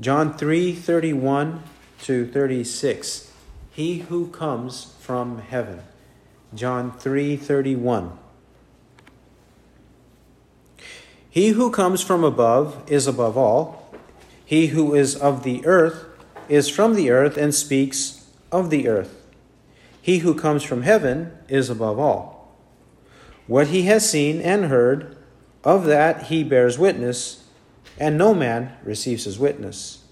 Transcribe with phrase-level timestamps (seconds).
[0.00, 1.62] John 3 31
[2.02, 3.30] to 36.
[3.70, 5.82] He who comes from heaven.
[6.52, 8.18] John 3 31.
[11.30, 13.94] He who comes from above is above all.
[14.44, 16.06] He who is of the earth
[16.48, 19.24] is from the earth and speaks of the earth.
[20.02, 22.56] He who comes from heaven is above all.
[23.46, 25.16] What he has seen and heard,
[25.62, 27.43] of that he bears witness,
[27.98, 30.04] and no man receives his witness.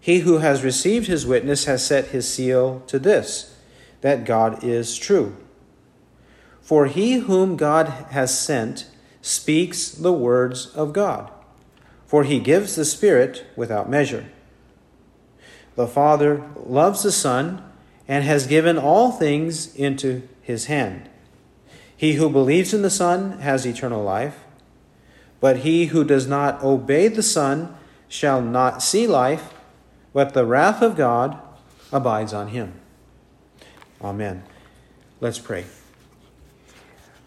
[0.00, 3.56] He who has received his witness has set his seal to this,
[4.00, 5.36] that God is true.
[6.62, 8.86] For he whom God has sent
[9.20, 11.30] speaks the words of God,
[12.06, 14.26] for he gives the Spirit without measure.
[15.76, 17.62] The Father loves the Son
[18.08, 21.08] and has given all things into his hand.
[21.94, 24.42] He who believes in the Son has eternal life,
[25.40, 27.74] but he who does not obey the Son
[28.08, 29.54] shall not see life,
[30.12, 31.38] but the wrath of God
[31.92, 32.74] abides on him.
[34.02, 34.42] Amen.
[35.20, 35.64] Let's pray.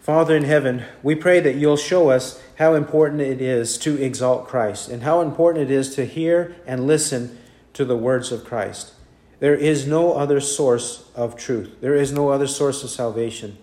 [0.00, 4.46] Father in heaven, we pray that you'll show us how important it is to exalt
[4.46, 7.38] Christ and how important it is to hear and listen
[7.72, 8.92] to the words of Christ.
[9.40, 13.56] There is no other source of truth, there is no other source of salvation.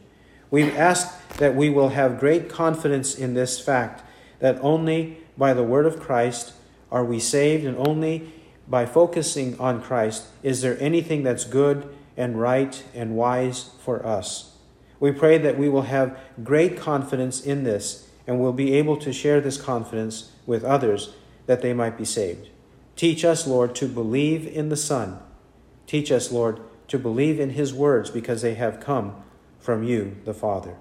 [0.49, 4.03] We ask that we will have great confidence in this fact
[4.41, 6.53] that only by the word of Christ
[6.91, 8.33] are we saved, and only
[8.67, 14.57] by focusing on Christ is there anything that's good and right and wise for us.
[14.99, 19.13] We pray that we will have great confidence in this and will be able to
[19.13, 21.15] share this confidence with others
[21.47, 22.49] that they might be saved.
[22.95, 25.19] Teach us, Lord, to believe in the Son.
[25.87, 29.15] Teach us, Lord, to believe in his words because they have come
[29.59, 30.77] from you, the Father.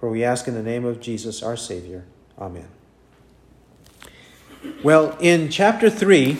[0.00, 2.06] For we ask in the name of Jesus, our Savior.
[2.40, 2.68] Amen.
[4.84, 6.36] Well, in chapter 3,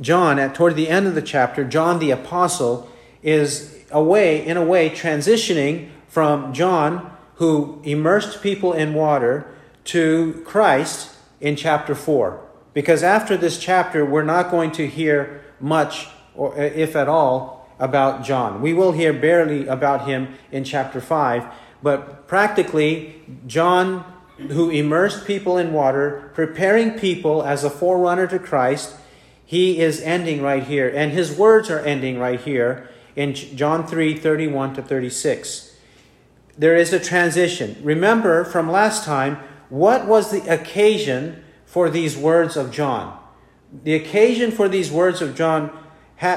[0.00, 2.90] John, at toward the end of the chapter, John the apostle
[3.22, 9.46] is away in a way transitioning from John, who immersed people in water,
[9.84, 12.40] to Christ in chapter 4.
[12.74, 18.24] Because after this chapter, we're not going to hear much, or if at all, about
[18.24, 18.60] John.
[18.60, 21.44] We will hear barely about him in chapter 5,
[21.82, 24.04] but practically, John,
[24.50, 28.94] who immersed people in water, preparing people as a forerunner to Christ,
[29.44, 30.88] he is ending right here.
[30.88, 35.72] And his words are ending right here in John 3 31 to 36
[36.56, 37.76] there is a transition.
[37.82, 39.36] Remember from last time,
[39.68, 43.18] what was the occasion for these words of John?
[43.84, 45.76] The occasion for these words of John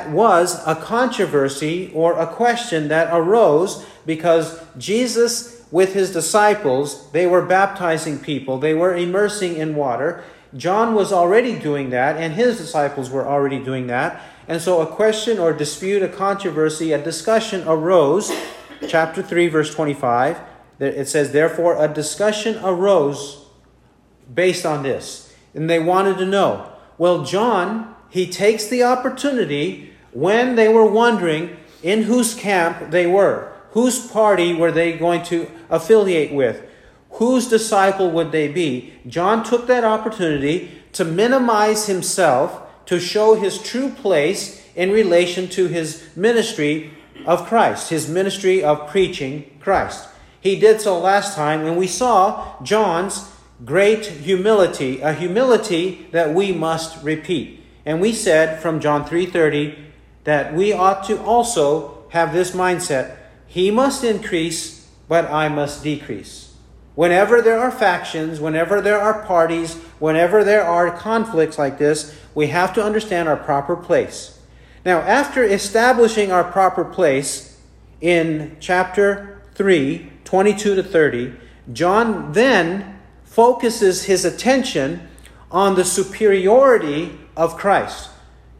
[0.10, 7.46] was a controversy or a question that arose because Jesus, with his disciples, they were
[7.46, 10.24] baptizing people, they were immersing in water.
[10.56, 14.22] John was already doing that, and his disciples were already doing that.
[14.48, 18.32] And so a question or dispute, a controversy, a discussion arose
[18.88, 20.40] chapter 3, verse 25,
[20.80, 23.46] it says, Therefore, a discussion arose
[24.34, 25.34] based on this.
[25.54, 26.72] And they wanted to know.
[26.98, 33.52] Well, John, he takes the opportunity when they were wondering in whose camp they were,
[33.76, 36.64] whose party were they going to affiliate with,
[37.12, 38.94] whose disciple would they be.
[39.06, 45.68] John took that opportunity to minimize himself, to show his true place in relation to
[45.68, 46.90] his ministry
[47.26, 50.08] of Christ, his ministry of preaching Christ.
[50.40, 53.30] He did so last time, and we saw John's
[53.66, 57.62] great humility, a humility that we must repeat.
[57.86, 59.76] And we said from John 3:30
[60.24, 63.18] that we ought to also have this mindset,
[63.56, 66.54] he must increase, but I must decrease.
[66.94, 72.48] Whenever there are factions, whenever there are parties, whenever there are conflicts like this, we
[72.48, 74.42] have to understand our proper place.
[74.84, 77.58] Now, after establishing our proper place
[78.02, 81.34] in chapter 3, 22 to 30,
[81.72, 85.08] John then focuses his attention
[85.50, 88.10] on the superiority of Christ.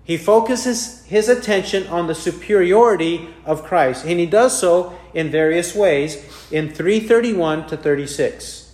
[0.06, 5.74] He focuses his attention on the superiority of Christ, and he does so in various
[5.74, 8.72] ways in 331 to 36.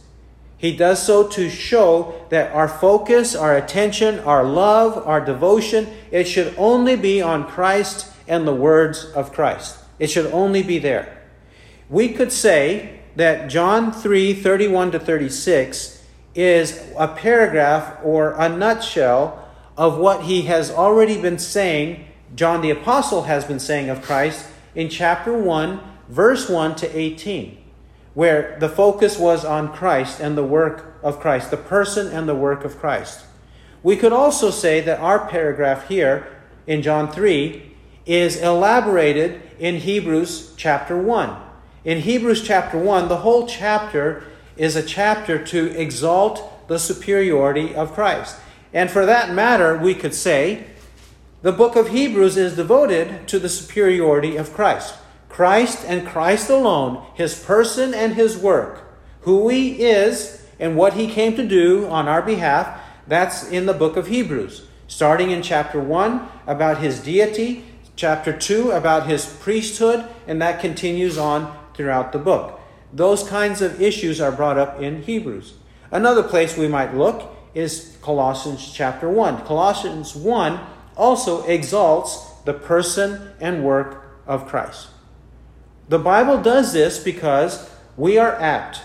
[0.57, 6.25] He does so to show that our focus, our attention, our love, our devotion, it
[6.25, 9.77] should only be on Christ and the words of Christ.
[9.99, 11.17] It should only be there.
[11.89, 16.03] We could say that John 3 31 to 36
[16.35, 19.40] is a paragraph or a nutshell
[19.81, 22.05] of what he has already been saying,
[22.35, 24.45] John the Apostle has been saying of Christ
[24.75, 27.57] in chapter 1, verse 1 to 18
[28.13, 32.35] where the focus was on Christ and the work of Christ, the person and the
[32.35, 33.25] work of Christ.
[33.83, 36.27] We could also say that our paragraph here
[36.67, 37.71] in John 3
[38.05, 41.35] is elaborated in Hebrews chapter 1.
[41.85, 44.23] In Hebrews chapter 1, the whole chapter
[44.57, 48.37] is a chapter to exalt the superiority of Christ.
[48.73, 50.65] And for that matter, we could say
[51.41, 54.95] the book of Hebrews is devoted to the superiority of Christ.
[55.27, 58.83] Christ and Christ alone, his person and his work,
[59.21, 63.73] who he is and what he came to do on our behalf, that's in the
[63.73, 64.67] book of Hebrews.
[64.87, 67.65] Starting in chapter 1 about his deity,
[67.95, 72.59] chapter 2 about his priesthood, and that continues on throughout the book.
[72.93, 75.53] Those kinds of issues are brought up in Hebrews.
[75.91, 79.45] Another place we might look is Colossians chapter 1.
[79.45, 80.59] Colossians 1
[80.97, 84.87] also exalts the person and work of Christ.
[85.89, 88.81] The Bible does this because we are apt,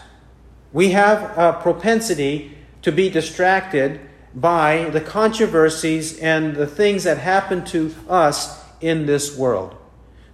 [0.73, 4.01] we have a propensity to be distracted
[4.35, 9.75] by the controversies and the things that happen to us in this world.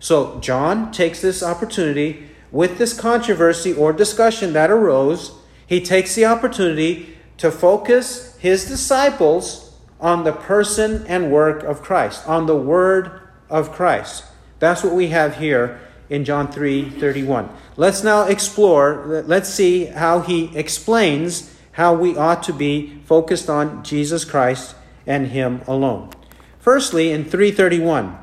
[0.00, 5.32] So, John takes this opportunity with this controversy or discussion that arose.
[5.67, 12.26] He takes the opportunity to focus his disciples on the person and work of Christ,
[12.29, 14.25] on the word of Christ.
[14.58, 15.81] That's what we have here
[16.11, 17.49] in John 3 31.
[17.76, 23.82] Let's now explore, let's see how he explains how we ought to be focused on
[23.82, 24.75] Jesus Christ
[25.06, 26.11] and him alone.
[26.58, 28.19] Firstly, in 331,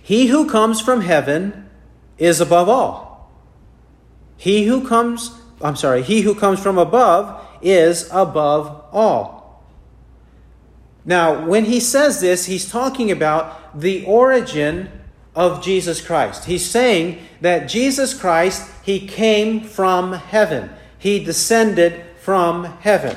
[0.00, 1.68] he who comes from heaven
[2.18, 3.32] is above all.
[4.36, 9.64] He who comes, I'm sorry, he who comes from above is above all.
[11.04, 14.90] Now, when he says this, he's talking about the origin
[15.34, 16.46] of Jesus Christ.
[16.46, 20.70] He's saying that Jesus Christ, he came from heaven.
[20.98, 23.16] He descended from heaven.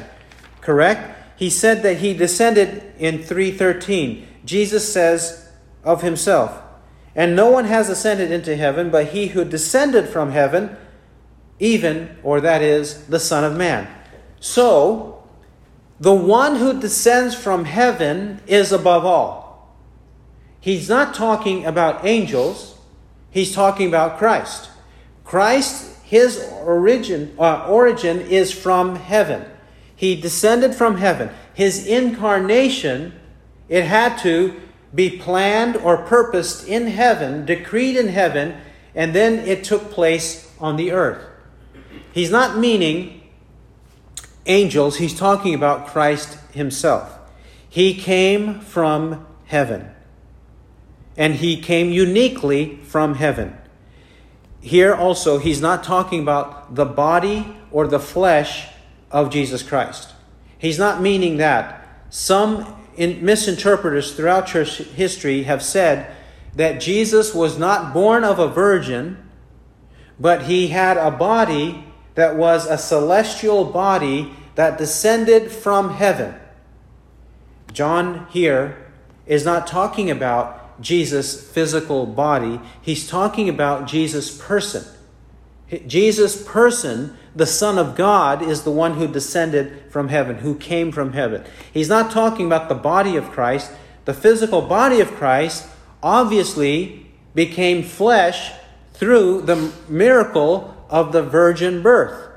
[0.61, 1.15] Correct?
[1.37, 4.27] He said that he descended in 313.
[4.45, 5.49] Jesus says
[5.83, 6.61] of himself,
[7.15, 10.75] and no one has ascended into heaven but he who descended from heaven,
[11.59, 13.87] even, or that is, the Son of Man.
[14.39, 15.23] So,
[15.99, 19.75] the one who descends from heaven is above all.
[20.61, 22.77] He's not talking about angels,
[23.31, 24.69] he's talking about Christ.
[25.23, 29.45] Christ, his origin, uh, origin is from heaven.
[29.95, 31.29] He descended from heaven.
[31.53, 33.13] His incarnation,
[33.67, 34.59] it had to
[34.95, 38.57] be planned or purposed in heaven, decreed in heaven,
[38.95, 41.23] and then it took place on the earth.
[42.11, 43.18] He's not meaning
[44.49, 47.17] angels, he's talking about Christ himself.
[47.69, 49.89] He came from heaven
[51.15, 53.55] and he came uniquely from heaven.
[54.61, 58.67] Here also, he's not talking about the body or the flesh
[59.11, 60.13] of Jesus Christ.
[60.57, 61.87] He's not meaning that.
[62.09, 66.13] Some misinterpreters throughout church history have said
[66.55, 69.17] that Jesus was not born of a virgin,
[70.19, 71.85] but he had a body
[72.15, 76.35] that was a celestial body that descended from heaven.
[77.71, 78.91] John here
[79.25, 84.83] is not talking about Jesus' physical body, he's talking about Jesus' person.
[85.87, 90.91] Jesus' person, the Son of God, is the one who descended from heaven, who came
[90.91, 91.45] from heaven.
[91.71, 93.71] He's not talking about the body of Christ.
[94.03, 95.69] The physical body of Christ
[96.03, 98.51] obviously became flesh
[98.91, 102.28] through the miracle of the virgin birth.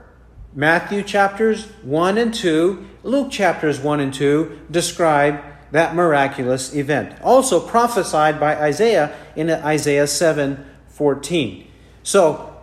[0.54, 7.18] Matthew chapters 1 and 2, Luke chapters 1 and 2 describe that miraculous event.
[7.22, 11.66] Also prophesied by Isaiah in Isaiah 7 14.
[12.02, 12.54] So,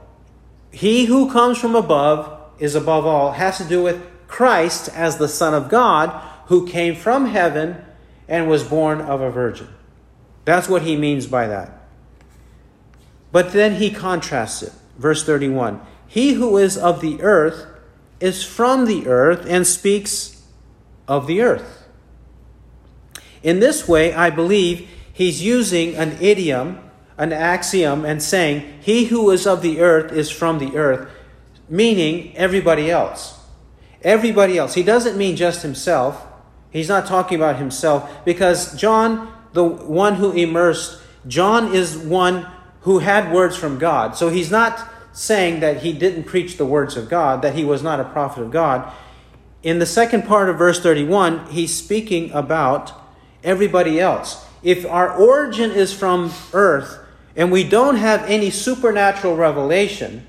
[0.72, 5.28] he who comes from above is above all, has to do with Christ as the
[5.28, 6.10] Son of God
[6.46, 7.84] who came from heaven
[8.28, 9.68] and was born of a virgin.
[10.46, 11.72] That's what he means by that.
[13.32, 14.74] But then he contrasts it.
[14.98, 17.66] Verse 31 He who is of the earth
[18.20, 20.42] is from the earth and speaks
[21.08, 21.88] of the earth.
[23.42, 26.80] In this way, I believe he's using an idiom,
[27.18, 31.10] an axiom, and saying, He who is of the earth is from the earth,
[31.70, 33.40] meaning everybody else.
[34.02, 34.74] Everybody else.
[34.74, 36.26] He doesn't mean just himself.
[36.72, 42.48] He's not talking about himself because John, the one who immersed, John is one
[42.82, 44.16] who had words from God.
[44.16, 44.88] So he's not
[45.20, 48.42] saying that he didn't preach the words of God, that he was not a prophet
[48.42, 48.90] of God.
[49.62, 52.94] In the second part of verse 31, he's speaking about
[53.44, 54.46] everybody else.
[54.64, 57.00] If our origin is from earth
[57.36, 60.26] and we don't have any supernatural revelation,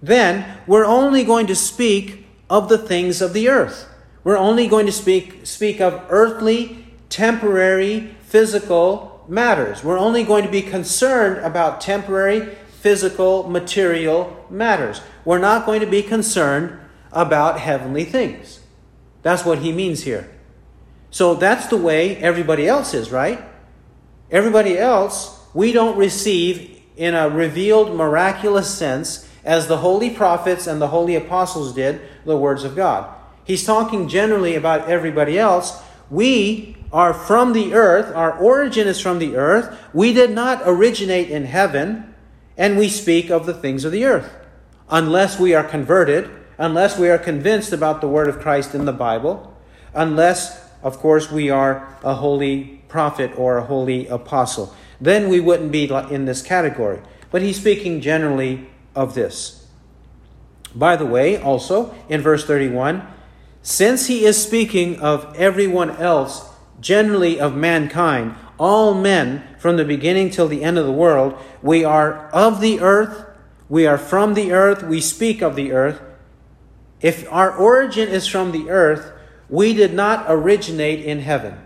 [0.00, 3.88] then we're only going to speak of the things of the earth.
[4.22, 9.82] We're only going to speak, speak of earthly, temporary, physical matters.
[9.82, 15.00] We're only going to be concerned about temporary, physical, material matters.
[15.24, 16.80] We're not going to be concerned
[17.12, 18.58] about heavenly things.
[19.22, 20.28] That's what he means here.
[21.12, 23.40] So that's the way everybody else is, right?
[24.32, 30.82] Everybody else, we don't receive in a revealed, miraculous sense as the holy prophets and
[30.82, 33.14] the holy apostles did the words of God.
[33.44, 35.80] He's talking generally about everybody else.
[36.10, 39.78] We are from the earth, our origin is from the earth.
[39.94, 42.11] We did not originate in heaven,
[42.56, 44.34] and we speak of the things of the earth.
[44.88, 48.92] Unless we are converted, unless we are convinced about the word of Christ in the
[48.92, 49.56] Bible,
[49.94, 54.74] unless, of course, we are a holy prophet or a holy apostle.
[55.00, 57.00] Then we wouldn't be in this category.
[57.30, 59.66] But he's speaking generally of this.
[60.74, 63.06] By the way, also in verse 31,
[63.62, 70.28] since he is speaking of everyone else, generally of mankind, all men from the beginning
[70.28, 73.24] till the end of the world, we are of the earth,
[73.68, 76.02] we are from the earth, we speak of the earth.
[77.00, 79.12] If our origin is from the earth,
[79.48, 81.60] we did not originate in heaven.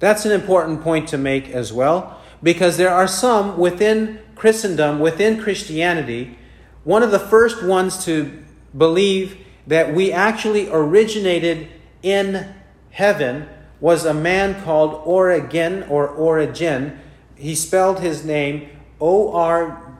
[0.00, 5.40] That's an important point to make as well, because there are some within Christendom, within
[5.40, 6.38] Christianity,
[6.84, 8.44] one of the first ones to
[8.76, 11.68] believe that we actually originated
[12.02, 12.54] in
[12.90, 13.48] heaven
[13.80, 16.98] was a man called Origen or Origen.
[17.36, 18.68] He spelled his name
[19.00, 19.98] O R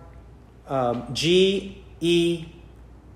[1.13, 2.47] G E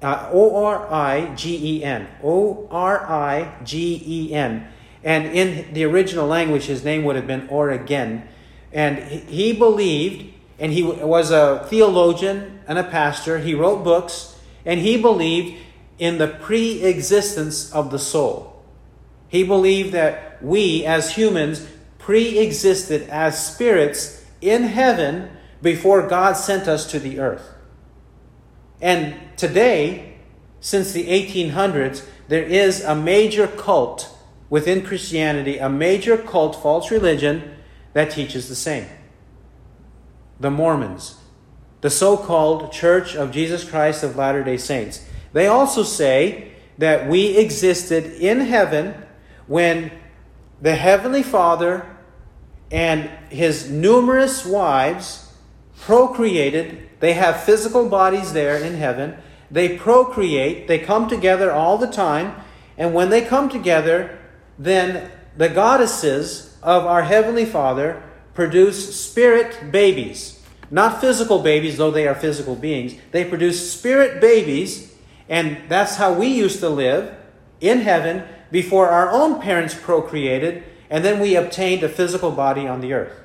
[0.03, 2.09] uh, O R I G E N.
[2.23, 4.69] O R I G E N.
[5.03, 8.27] And in the original language, his name would have been Origen.
[8.73, 13.39] And he believed and he was a theologian and a pastor.
[13.39, 15.61] He wrote books, and he believed
[15.99, 18.63] in the pre existence of the soul.
[19.29, 21.67] He believed that we, as humans,
[21.99, 25.31] pre existed as spirits in heaven
[25.63, 27.55] before God sent us to the earth.
[28.81, 30.17] And today,
[30.61, 34.15] since the 1800s, there is a major cult
[34.51, 37.57] within Christianity, a major cult, false religion,
[37.95, 38.87] that teaches the same
[40.41, 41.17] the Mormons,
[41.81, 45.07] the so called Church of Jesus Christ of Latter day Saints.
[45.33, 48.95] They also say that we existed in heaven
[49.47, 49.93] when
[50.61, 51.87] the Heavenly Father
[52.71, 55.33] and his numerous wives
[55.81, 56.89] procreated.
[57.01, 59.17] They have physical bodies there in heaven.
[59.51, 62.35] They procreate, they come together all the time,
[62.77, 64.19] and when they come together,
[64.59, 70.43] then the goddesses of our Heavenly Father produce spirit babies.
[70.71, 72.95] Not physical babies, though they are physical beings.
[73.13, 74.93] They produce spirit babies,
[75.29, 77.15] and that's how we used to live
[77.61, 82.81] in heaven before our own parents procreated, and then we obtained a physical body on
[82.81, 83.21] the earth.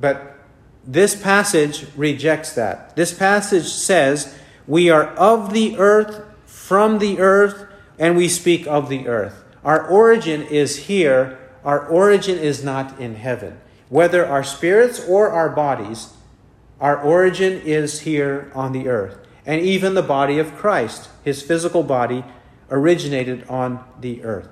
[0.00, 0.36] But
[0.84, 2.96] this passage rejects that.
[2.96, 7.66] This passage says, We are of the earth, from the earth,
[7.98, 9.44] and we speak of the earth.
[9.64, 13.58] Our origin is here our origin is not in heaven.
[13.88, 16.14] Whether our spirits or our bodies,
[16.80, 19.18] our origin is here on the earth.
[19.44, 22.24] And even the body of Christ, his physical body,
[22.70, 24.48] originated on the earth.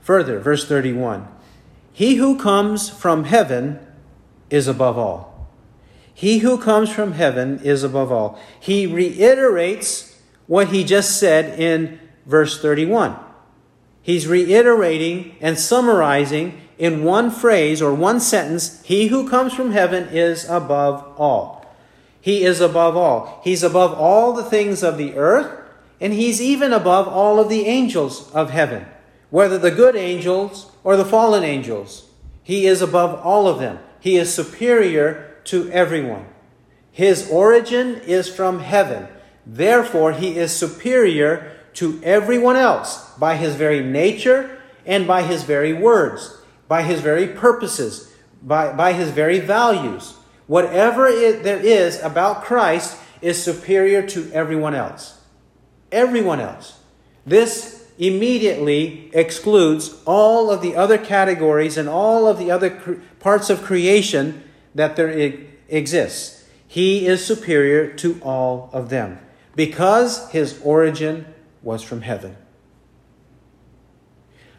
[0.00, 1.28] Further, verse 31
[1.92, 3.80] He who comes from heaven
[4.50, 5.48] is above all.
[6.12, 8.38] He who comes from heaven is above all.
[8.60, 13.16] He reiterates what he just said in verse 31
[14.04, 20.08] he's reiterating and summarizing in one phrase or one sentence He who comes from heaven
[20.10, 21.66] is above all.
[22.20, 23.40] He is above all.
[23.42, 25.63] He's above all the things of the earth,
[26.00, 28.86] and he's even above all of the angels of heaven,
[29.30, 32.08] whether the good angels or the fallen angels.
[32.42, 33.78] He is above all of them.
[34.00, 36.26] He is superior to everyone.
[36.92, 39.08] His origin is from heaven.
[39.46, 45.72] Therefore, he is superior to everyone else by his very nature and by his very
[45.72, 50.14] words, by his very purposes, by, by his very values.
[50.46, 55.18] Whatever it, there is about Christ is superior to everyone else.
[55.94, 56.80] Everyone else.
[57.24, 63.62] This immediately excludes all of the other categories and all of the other parts of
[63.62, 64.42] creation
[64.74, 65.08] that there
[65.68, 66.44] exists.
[66.66, 69.20] He is superior to all of them
[69.54, 71.32] because his origin
[71.62, 72.36] was from heaven.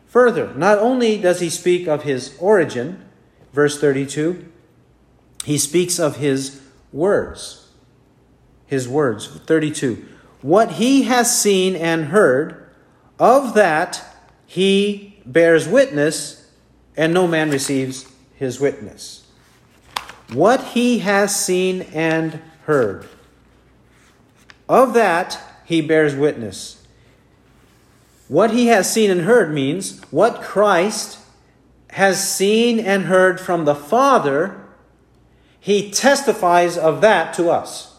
[0.05, 3.03] Further, not only does he speak of his origin,
[3.51, 4.49] verse 32,
[5.43, 6.61] he speaks of his
[6.93, 7.67] words.
[8.65, 10.07] His words, 32.
[10.45, 12.69] What he has seen and heard,
[13.17, 14.05] of that
[14.45, 16.51] he bears witness,
[16.95, 19.25] and no man receives his witness.
[20.31, 23.07] What he has seen and heard,
[24.69, 26.85] of that he bears witness.
[28.27, 31.17] What he has seen and heard means what Christ
[31.89, 34.63] has seen and heard from the Father,
[35.59, 37.94] he testifies of that to us.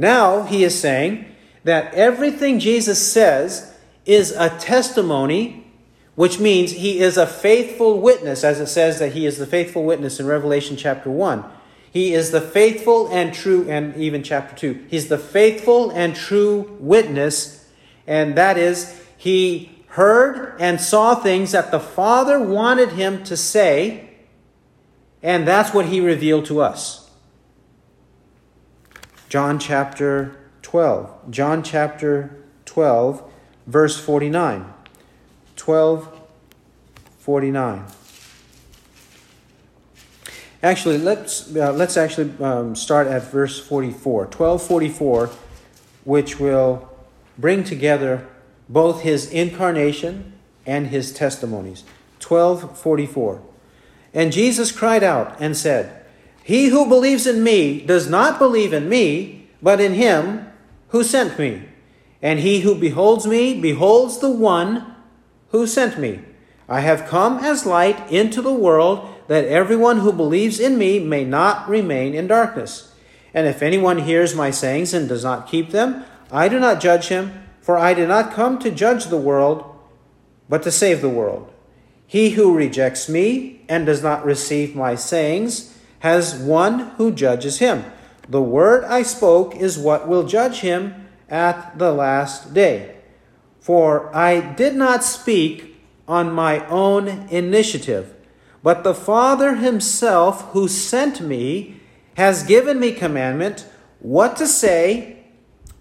[0.00, 1.26] Now he is saying
[1.64, 3.76] that everything Jesus says
[4.06, 5.66] is a testimony,
[6.14, 9.84] which means he is a faithful witness, as it says that he is the faithful
[9.84, 11.44] witness in Revelation chapter 1.
[11.92, 14.86] He is the faithful and true, and even chapter 2.
[14.88, 17.68] He's the faithful and true witness,
[18.06, 24.08] and that is, he heard and saw things that the Father wanted him to say,
[25.22, 27.09] and that's what he revealed to us.
[29.30, 31.30] John chapter 12.
[31.30, 33.22] John chapter 12,
[33.64, 34.74] verse 49.
[35.54, 36.20] 12,
[37.20, 37.84] 49.
[40.64, 44.24] Actually, let's, uh, let's actually um, start at verse 44.
[44.24, 45.30] 1244,
[46.02, 46.88] which will
[47.38, 48.26] bring together
[48.68, 50.32] both his incarnation
[50.66, 51.84] and his testimonies.
[52.20, 53.40] 1244.
[54.12, 55.99] And Jesus cried out and said,
[56.50, 60.48] He who believes in me does not believe in me, but in him
[60.88, 61.62] who sent me.
[62.20, 64.96] And he who beholds me beholds the one
[65.50, 66.22] who sent me.
[66.68, 71.24] I have come as light into the world that everyone who believes in me may
[71.24, 72.96] not remain in darkness.
[73.32, 77.06] And if anyone hears my sayings and does not keep them, I do not judge
[77.06, 79.72] him, for I did not come to judge the world,
[80.48, 81.48] but to save the world.
[82.08, 85.69] He who rejects me and does not receive my sayings
[86.00, 87.84] has one who judges him.
[88.28, 92.96] The word I spoke is what will judge him at the last day.
[93.60, 95.76] For I did not speak
[96.06, 98.14] on my own initiative
[98.62, 101.80] but the Father himself who sent me
[102.16, 103.66] has given me commandment
[104.00, 105.18] what to say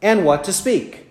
[0.02, 1.08] and what to speak.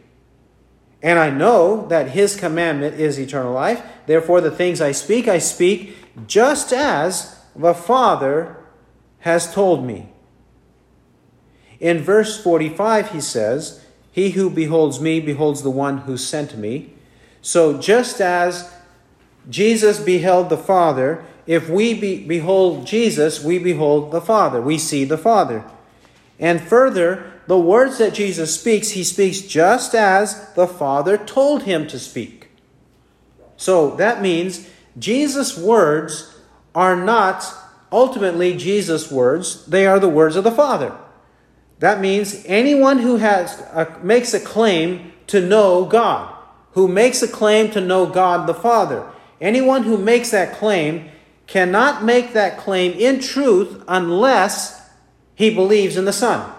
[1.03, 3.83] And I know that his commandment is eternal life.
[4.07, 8.57] Therefore, the things I speak, I speak just as the Father
[9.21, 10.09] has told me.
[11.81, 16.95] In verse 45, he says, He who beholds me beholds the one who sent me.
[17.41, 18.73] So, just as
[19.49, 24.61] Jesus beheld the Father, if we be, behold Jesus, we behold the Father.
[24.61, 25.65] We see the Father.
[26.39, 31.87] And further, the words that Jesus speaks, he speaks just as the Father told him
[31.87, 32.51] to speak.
[33.57, 36.37] So that means Jesus' words
[36.75, 37.45] are not
[37.93, 40.97] ultimately Jesus' words, they are the words of the Father.
[41.79, 46.35] That means anyone who has a, makes a claim to know God,
[46.73, 49.09] who makes a claim to know God the Father,
[49.41, 51.11] anyone who makes that claim
[51.47, 54.89] cannot make that claim in truth unless
[55.35, 56.53] he believes in the Son.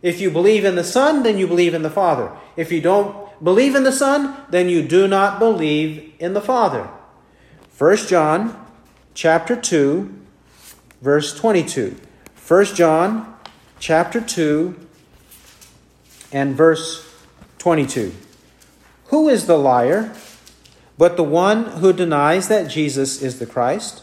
[0.00, 2.32] If you believe in the Son, then you believe in the Father.
[2.56, 6.88] If you don't believe in the Son, then you do not believe in the Father.
[7.76, 8.66] 1 John
[9.14, 10.17] chapter 2
[11.00, 11.96] verse 22.
[12.46, 13.36] 1 John
[13.78, 14.78] chapter 2
[16.32, 17.06] and verse
[17.58, 18.14] 22.
[19.06, 20.14] Who is the liar
[20.96, 24.02] but the one who denies that Jesus is the Christ?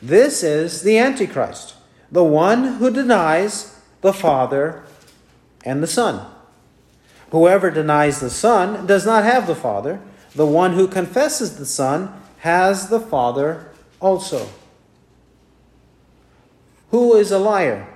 [0.00, 1.74] This is the Antichrist,
[2.10, 4.82] the one who denies the Father
[5.64, 6.26] and the Son.
[7.30, 10.00] Whoever denies the Son does not have the Father.
[10.34, 14.48] The one who confesses the Son has the Father also.
[16.92, 17.88] Who is a liar?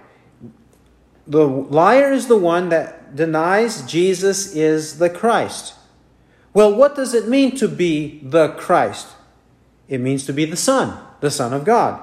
[1.26, 5.74] The liar is the one that denies Jesus is the Christ.
[6.52, 9.09] Well, what does it mean to be the Christ?
[9.88, 12.02] It means to be the Son the Son of God.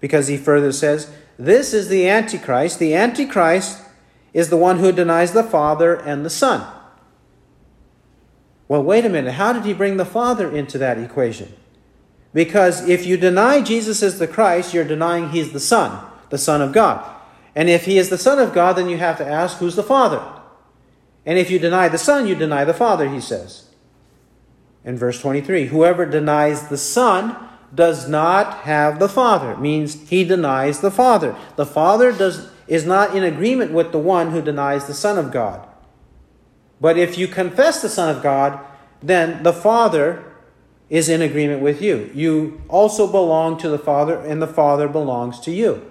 [0.00, 2.78] Because he further says, This is the Antichrist.
[2.78, 3.80] The Antichrist
[4.32, 6.66] is the one who denies the Father and the Son.
[8.68, 9.32] Well, wait a minute.
[9.32, 11.52] How did he bring the Father into that equation?
[12.32, 16.62] Because if you deny Jesus is the Christ, you're denying he's the Son, the Son
[16.62, 17.04] of God.
[17.54, 19.82] And if he is the Son of God, then you have to ask, who's the
[19.82, 20.22] Father?
[21.26, 23.68] And if you deny the Son, you deny the Father, he says.
[24.84, 27.36] In verse 23, whoever denies the Son
[27.74, 29.56] does not have the Father.
[29.56, 31.36] Means he denies the Father.
[31.56, 35.30] The Father does, is not in agreement with the one who denies the Son of
[35.30, 35.68] God.
[36.80, 38.58] But if you confess the Son of God,
[39.02, 40.24] then the Father
[40.88, 42.10] is in agreement with you.
[42.14, 45.86] You also belong to the Father, and the Father belongs to you.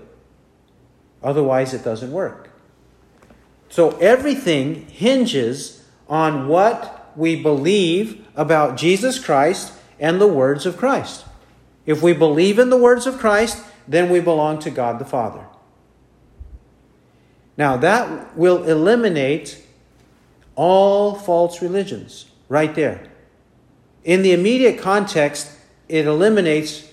[1.24, 2.50] Otherwise, it doesn't work.
[3.70, 11.26] So everything hinges on what we believe about Jesus Christ and the words of Christ.
[11.86, 15.46] If we believe in the words of Christ, then we belong to God the Father.
[17.58, 19.62] Now, that will eliminate
[20.56, 23.08] all false religions right there.
[24.04, 25.52] In the immediate context,
[25.90, 26.88] it eliminates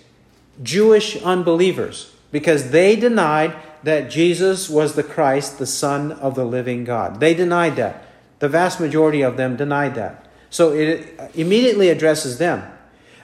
[0.62, 6.84] Jewish unbelievers because they denied that Jesus was the Christ, the Son of the living
[6.84, 7.20] God.
[7.20, 8.04] They denied that.
[8.38, 10.26] The vast majority of them denied that.
[10.50, 12.62] So it immediately addresses them.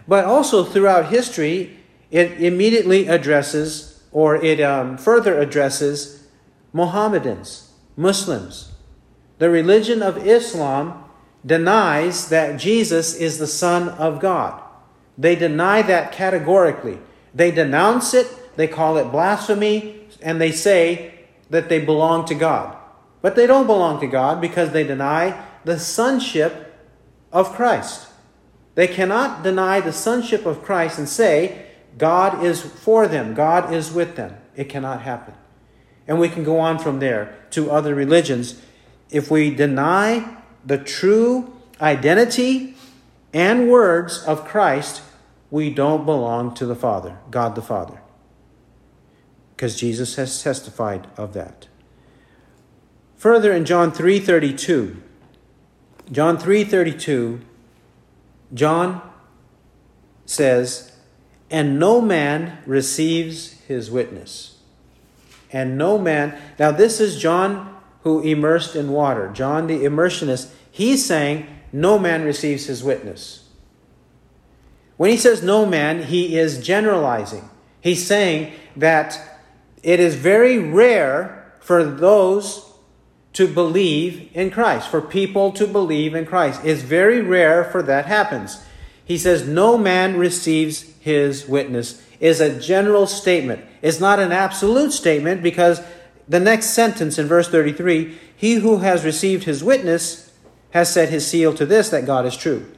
[0.09, 1.79] But also throughout history,
[2.11, 6.27] it immediately addresses or it um, further addresses
[6.73, 8.73] Mohammedans, Muslims.
[9.39, 11.05] The religion of Islam
[11.45, 14.63] denies that Jesus is the Son of God.
[15.19, 16.99] They deny that categorically.
[17.35, 21.15] They denounce it, they call it blasphemy, and they say
[21.51, 22.77] that they belong to God.
[23.21, 26.75] But they don't belong to God because they deny the sonship
[27.33, 28.09] of Christ.
[28.75, 31.67] They cannot deny the sonship of Christ and say,
[31.99, 34.37] God is for them, God is with them.
[34.57, 35.35] It cannot happen.
[36.09, 38.61] And we can go on from there to other religions.
[39.11, 42.75] If we deny the true identity
[43.33, 45.03] and words of Christ,
[45.51, 48.02] we don't belong to the Father, God the Father.
[49.63, 51.69] Because Jesus has testified of that.
[53.17, 54.97] Further in John 3:32,
[56.11, 57.43] John 3:32,
[58.53, 59.01] John
[60.27, 60.91] says,
[61.49, 64.57] "And no man receives his witness."
[65.53, 66.35] And no man.
[66.59, 69.31] Now this is John who immersed in water.
[69.33, 73.45] John the immersionist, he's saying no man receives his witness.
[74.97, 77.49] When he says no man, he is generalizing.
[77.81, 79.29] He's saying that
[79.83, 82.73] it is very rare for those
[83.33, 86.61] to believe in Christ, for people to believe in Christ.
[86.65, 88.63] It's very rare for that happens.
[89.05, 93.65] He says, No man receives his witness, is a general statement.
[93.81, 95.81] It's not an absolute statement because
[96.29, 100.33] the next sentence in verse 33 He who has received his witness
[100.71, 102.71] has set his seal to this that God is true.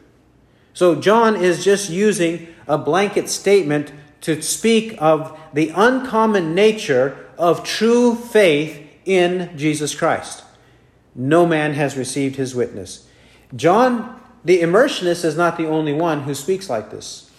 [0.73, 3.93] So John is just using a blanket statement
[4.25, 10.45] to speak of the uncommon nature of true faith in Jesus Christ.
[11.15, 13.07] No man has received his witness.
[13.55, 17.31] John, the immersionist, is not the only one who speaks like this.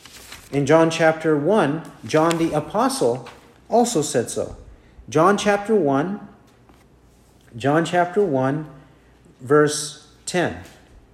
[0.52, 3.28] In John chapter 1, John the apostle
[3.67, 4.56] also said so.
[5.10, 6.19] John chapter 1,
[7.58, 8.69] John chapter 1,
[9.41, 10.62] verse 10.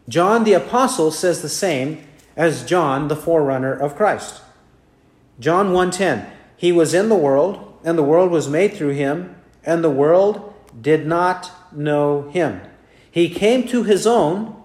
[0.10, 2.06] John the apostle says the same
[2.36, 4.42] as John the forerunner of Christ.
[5.42, 6.26] John 1:10
[6.56, 10.54] He was in the world and the world was made through him and the world
[10.80, 12.62] did not know him.
[13.10, 14.56] He came to his own,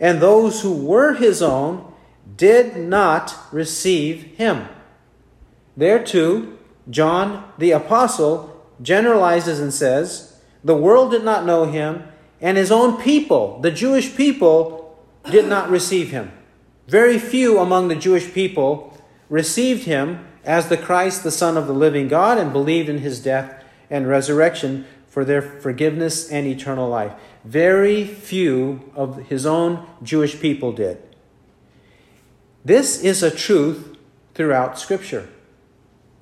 [0.00, 1.92] and those who were his own
[2.36, 4.68] did not receive him.
[5.76, 6.58] There too,
[6.90, 12.04] John the Apostle generalizes and says, The world did not know him,
[12.40, 14.98] and his own people, the Jewish people,
[15.30, 16.32] did not receive him.
[16.88, 18.97] Very few among the Jewish people
[19.28, 23.20] received him as the Christ, the Son of the living God, and believed in his
[23.20, 27.12] death and resurrection for their forgiveness and eternal life.
[27.44, 31.02] Very few of his own Jewish people did.
[32.64, 33.96] This is a truth
[34.34, 35.28] throughout Scripture.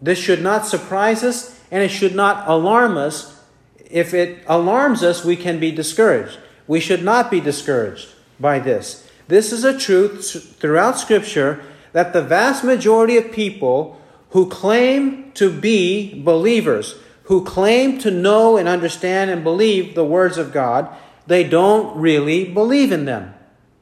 [0.00, 3.42] This should not surprise us and it should not alarm us.
[3.90, 6.38] If it alarms us, we can be discouraged.
[6.66, 9.08] We should not be discouraged by this.
[9.28, 11.64] This is a truth throughout Scripture
[11.96, 13.98] that the vast majority of people
[14.32, 20.36] who claim to be believers, who claim to know and understand and believe the words
[20.36, 20.94] of God,
[21.26, 23.32] they don't really believe in them.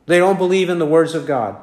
[0.06, 1.56] They don't believe in the words of God.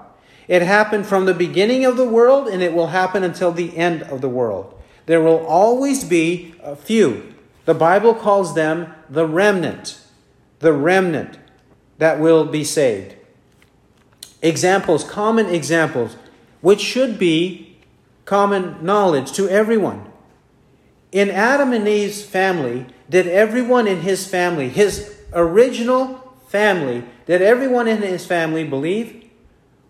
[0.50, 4.04] It happened from the beginning of the world and it will happen until the end
[4.04, 4.78] of the world.
[5.06, 7.34] There will always be a few.
[7.64, 10.02] The Bible calls them the remnant.
[10.60, 11.40] The remnant
[11.98, 13.16] that will be saved.
[14.42, 16.18] Examples, common examples,
[16.62, 17.78] which should be
[18.26, 20.10] common knowledge to everyone.
[21.12, 27.88] In Adam and Eve's family, did everyone in his family, his original family, did everyone
[27.88, 29.30] in his family believe?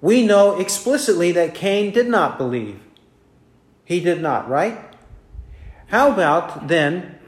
[0.02, 2.80] We know explicitly that Cain did not believe.
[3.86, 4.80] He did not, right?
[5.88, 7.20] How about then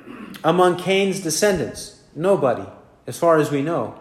[0.44, 2.02] among Cain's descendants?
[2.16, 2.66] Nobody,
[3.06, 4.00] as far as we know.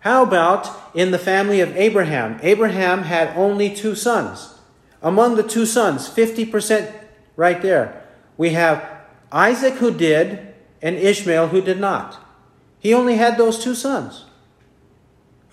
[0.00, 2.38] How about in the family of Abraham?
[2.42, 4.54] Abraham had only two sons.
[5.02, 6.92] Among the two sons, 50%
[7.36, 8.88] right there, we have
[9.32, 12.18] Isaac who did and Ishmael who did not.
[12.78, 14.24] He only had those two sons.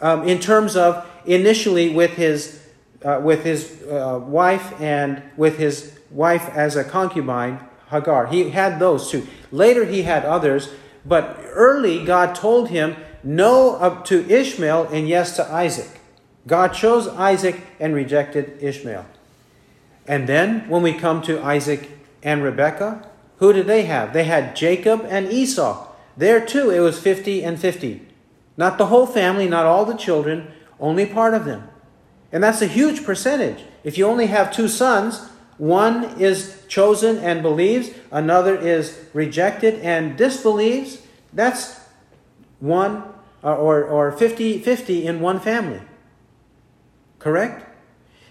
[0.01, 2.61] um, in terms of initially with his,
[3.03, 8.27] uh, with his uh, wife and with his wife as a concubine, Hagar.
[8.27, 9.27] He had those two.
[9.51, 10.69] Later he had others,
[11.05, 15.99] but early God told him no up to Ishmael and yes to Isaac.
[16.45, 19.05] God chose Isaac and rejected Ishmael.
[20.07, 21.91] And then when we come to Isaac
[22.23, 23.05] and Rebekah,
[23.39, 24.13] who did they have?
[24.13, 25.87] They had Jacob and Esau.
[26.15, 28.01] There too, it was 50 and 50.
[28.55, 31.69] Not the whole family, not all the children, only part of them.
[32.31, 33.63] And that's a huge percentage.
[33.83, 40.17] If you only have two sons, one is chosen and believes, another is rejected and
[40.17, 41.01] disbelieves.
[41.33, 41.79] That's
[42.59, 43.03] one
[43.43, 45.81] uh, or, or 50 50 in one family.
[47.19, 47.65] Correct?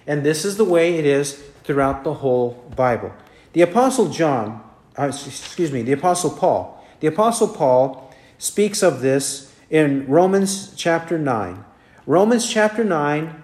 [0.06, 3.12] And this is the way it is throughout the whole Bible.
[3.52, 4.62] The Apostle John,
[4.96, 11.18] uh, excuse me, the Apostle Paul, the Apostle Paul speaks of this in Romans chapter
[11.18, 11.64] 9.
[12.06, 13.42] Romans chapter 9,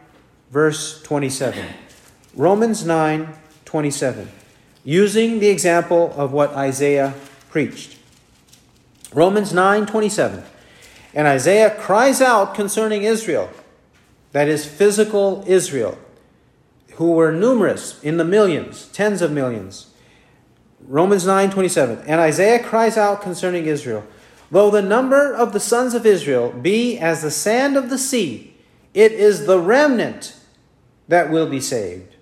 [0.51, 1.65] verse 27.
[2.37, 3.29] Romans 9,
[3.65, 4.31] 27.
[4.85, 7.15] Using the example of what Isaiah
[7.51, 7.97] preached.
[9.13, 10.45] Romans 9, 27.
[11.15, 13.51] And Isaiah cries out concerning Israel,
[14.33, 15.99] that is, physical Israel,
[16.95, 19.89] who were numerous in the millions, tens of millions.
[20.81, 21.99] Romans 9, 27.
[22.07, 24.05] And Isaiah cries out concerning Israel,
[24.51, 28.55] Though the number of the sons of Israel be as the sand of the sea,
[28.93, 30.37] it is the remnant
[31.09, 32.17] that will be saved.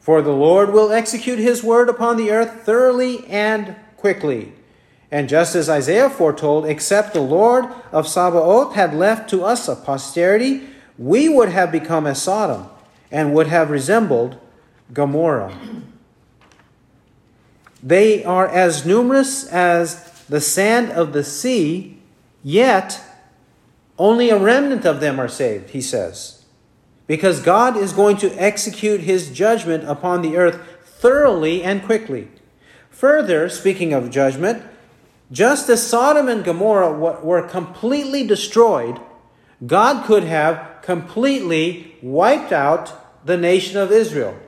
[0.00, 4.52] For the Lord will execute his word upon the earth thoroughly and quickly.
[5.12, 9.76] And just as Isaiah foretold, except the Lord of Sabaoth had left to us a
[9.76, 10.62] posterity,
[10.96, 12.66] we would have become as Sodom
[13.10, 14.38] and would have resembled
[14.94, 15.54] Gomorrah.
[17.82, 21.98] They are as numerous as the sand of the sea,
[22.42, 22.98] yet
[23.98, 26.46] only a remnant of them are saved, he says.
[27.06, 32.28] Because God is going to execute his judgment upon the earth thoroughly and quickly.
[32.88, 34.62] Further, speaking of judgment,
[35.32, 39.00] just as Sodom and Gomorrah were completely destroyed,
[39.66, 44.38] God could have completely wiped out the nation of Israel.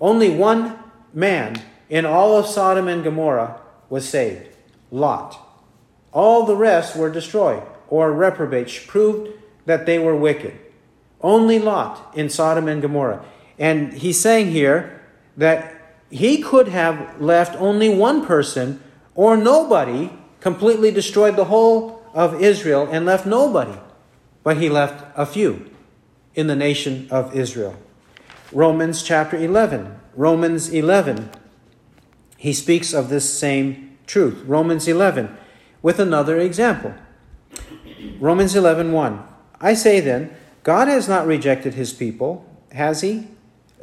[0.00, 0.78] Only one
[1.12, 3.60] man in all of Sodom and Gomorrah
[3.90, 4.48] was saved
[4.90, 5.38] Lot.
[6.12, 9.32] All the rest were destroyed or reprobates, proved
[9.66, 10.58] that they were wicked.
[11.20, 13.24] Only Lot in Sodom and Gomorrah.
[13.58, 15.02] And he's saying here
[15.36, 15.74] that
[16.10, 18.82] he could have left only one person
[19.14, 23.78] or nobody, completely destroyed the whole of Israel and left nobody.
[24.42, 25.70] But he left a few
[26.34, 27.76] in the nation of Israel.
[28.52, 30.00] Romans chapter 11.
[30.14, 31.30] Romans 11
[32.42, 34.42] he speaks of this same truth.
[34.48, 35.32] Romans 11,
[35.80, 36.92] with another example.
[38.18, 39.22] Romans 11, 1.
[39.60, 43.28] I say then, God has not rejected his people, has he?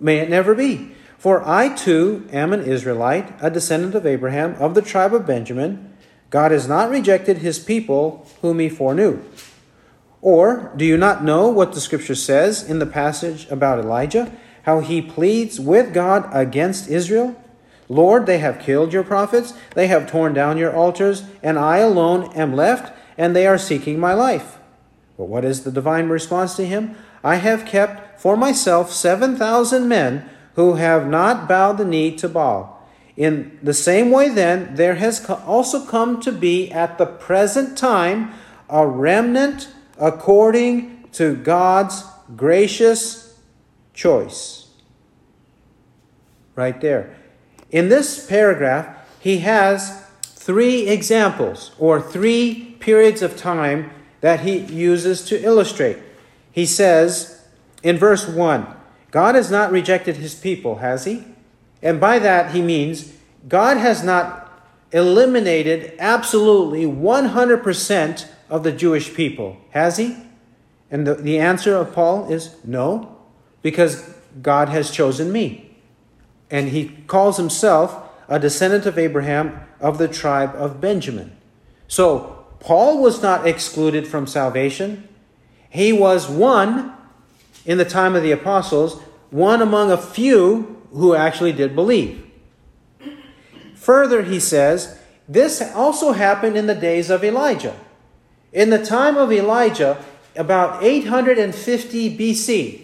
[0.01, 0.91] May it never be.
[1.19, 5.93] For I too am an Israelite, a descendant of Abraham, of the tribe of Benjamin.
[6.29, 9.21] God has not rejected his people whom he foreknew.
[10.21, 14.31] Or do you not know what the scripture says in the passage about Elijah,
[14.63, 17.35] how he pleads with God against Israel?
[17.89, 22.31] Lord, they have killed your prophets, they have torn down your altars, and I alone
[22.33, 24.57] am left, and they are seeking my life.
[25.17, 26.95] But what is the divine response to him?
[27.25, 32.79] I have kept for myself 7,000 men who have not bowed the knee to Baal.
[33.15, 38.31] In the same way, then, there has also come to be at the present time
[38.69, 42.03] a remnant according to God's
[42.35, 43.37] gracious
[43.93, 44.69] choice.
[46.55, 47.15] Right there.
[47.71, 55.25] In this paragraph, he has three examples or three periods of time that he uses
[55.25, 55.97] to illustrate.
[56.51, 57.43] He says
[57.83, 58.65] in verse 1
[59.11, 61.25] God has not rejected his people, has he?
[61.81, 63.13] And by that, he means
[63.47, 64.51] God has not
[64.91, 70.17] eliminated absolutely 100% of the Jewish people, has he?
[70.91, 73.17] And the, the answer of Paul is no,
[73.61, 75.69] because God has chosen me
[76.51, 81.35] and he calls himself a descendant of Abraham of the tribe of Benjamin.
[81.87, 85.07] So, Paul was not excluded from salvation.
[85.69, 86.93] He was one
[87.69, 92.25] in the time of the apostles, one among a few who actually did believe.
[93.75, 97.79] Further, he says, this also happened in the days of Elijah.
[98.51, 100.03] In the time of Elijah,
[100.35, 102.81] about 850 BC,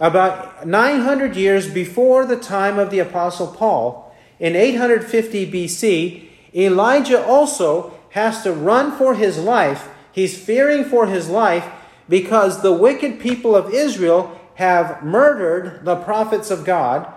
[0.00, 7.96] about 900 years before the time of the Apostle Paul, in 850 BC, Elijah also
[8.10, 9.88] has to run for his life.
[10.10, 11.70] He's fearing for his life
[12.10, 17.10] Because the wicked people of Israel have murdered the prophets of God.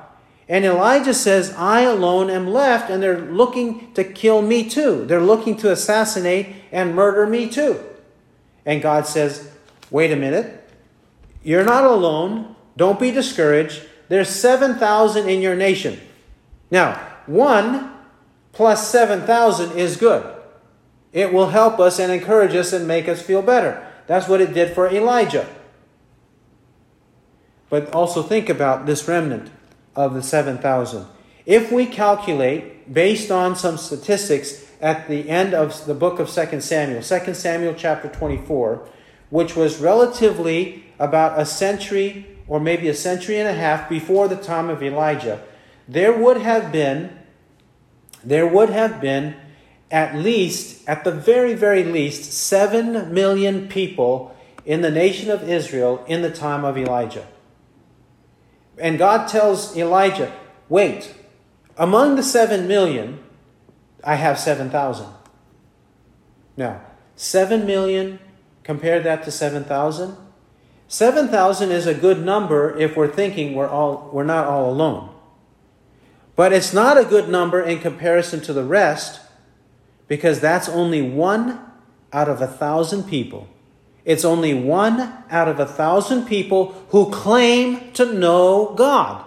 [0.48, 5.04] And Elijah says, I alone am left, and they're looking to kill me too.
[5.06, 7.84] They're looking to assassinate and murder me too.
[8.66, 9.50] And God says,
[9.90, 10.70] Wait a minute.
[11.44, 12.56] You're not alone.
[12.78, 13.84] Don't be discouraged.
[14.10, 16.00] There's 7,000 in your nation.
[16.72, 17.92] Now, one
[18.54, 20.24] plus 7,000 is good.
[21.12, 23.88] It will help us and encourage us and make us feel better.
[24.08, 25.48] That's what it did for Elijah.
[27.70, 29.50] But also think about this remnant
[29.96, 31.06] of the 7,000.
[31.46, 36.62] If we calculate based on some statistics at the end of the book of 2
[36.62, 38.88] Samuel, 2 Samuel chapter 24,
[39.30, 44.36] which was relatively about a century or maybe a century and a half before the
[44.36, 45.42] time of Elijah,
[45.88, 47.18] there would have been
[48.24, 49.36] there would have been
[49.94, 56.04] at least at the very very least 7 million people in the nation of Israel
[56.08, 57.28] in the time of Elijah.
[58.78, 60.34] And God tells Elijah,
[60.70, 61.14] Wait,
[61.78, 63.20] among the seven million,
[64.04, 65.08] I have 7,000.
[66.58, 66.82] Now,
[67.16, 68.20] 7 million,
[68.64, 70.18] compare that to 7,000.
[70.88, 75.14] 7,000 is a good number if we're thinking we're, all, we're not all alone.
[76.36, 79.20] But it's not a good number in comparison to the rest
[80.08, 81.60] because that's only one
[82.12, 83.48] out of a thousand people
[84.06, 89.24] it's only one out of a thousand people who claim to know God.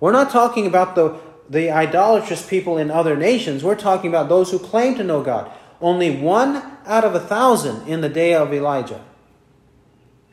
[0.00, 3.62] We're not talking about the, the idolatrous people in other nations.
[3.62, 5.50] We're talking about those who claim to know God.
[5.80, 9.04] Only one out of a thousand in the day of Elijah.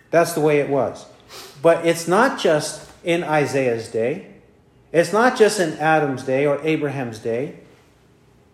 [0.10, 1.06] That's the way it was.
[1.62, 4.28] But it's not just in Isaiah's day,
[4.92, 7.60] it's not just in Adam's day or Abraham's day.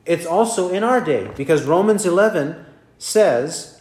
[0.10, 2.66] It's also in our day because Romans 11
[2.98, 3.80] says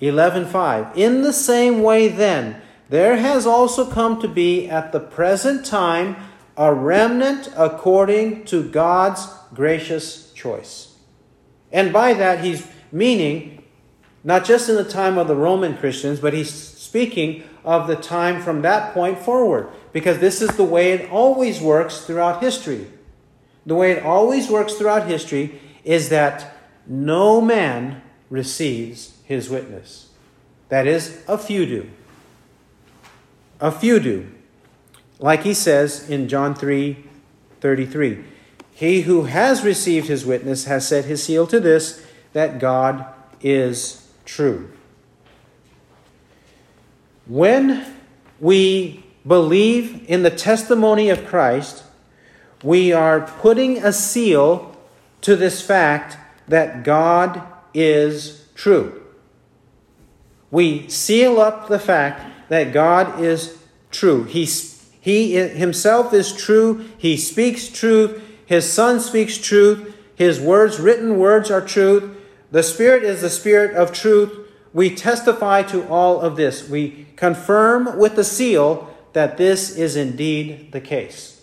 [0.00, 5.66] 11:5 In the same way then there has also come to be at the present
[5.66, 6.16] time
[6.56, 10.96] a remnant according to God's gracious choice.
[11.70, 13.62] And by that he's meaning
[14.24, 18.40] not just in the time of the Roman Christians, but he's speaking of the time
[18.40, 22.86] from that point forward because this is the way it always works throughout history.
[23.68, 28.00] The way it always works throughout history is that no man
[28.30, 30.08] receives his witness.
[30.70, 31.90] That is, a few do.
[33.60, 34.26] A few do.
[35.18, 37.04] Like he says in John 3
[37.60, 38.24] 33.
[38.72, 42.02] He who has received his witness has set his seal to this,
[42.32, 43.04] that God
[43.42, 44.72] is true.
[47.26, 47.84] When
[48.40, 51.84] we believe in the testimony of Christ,
[52.62, 54.76] we are putting a seal
[55.20, 56.16] to this fact
[56.48, 57.42] that God
[57.74, 59.02] is true.
[60.50, 63.58] We seal up the fact that God is
[63.90, 64.24] true.
[64.24, 64.48] He,
[65.00, 66.88] he himself is true.
[66.96, 68.22] He speaks truth.
[68.46, 69.94] His Son speaks truth.
[70.14, 72.16] His words, written words, are truth.
[72.50, 74.46] The Spirit is the Spirit of truth.
[74.72, 76.68] We testify to all of this.
[76.68, 81.37] We confirm with the seal that this is indeed the case.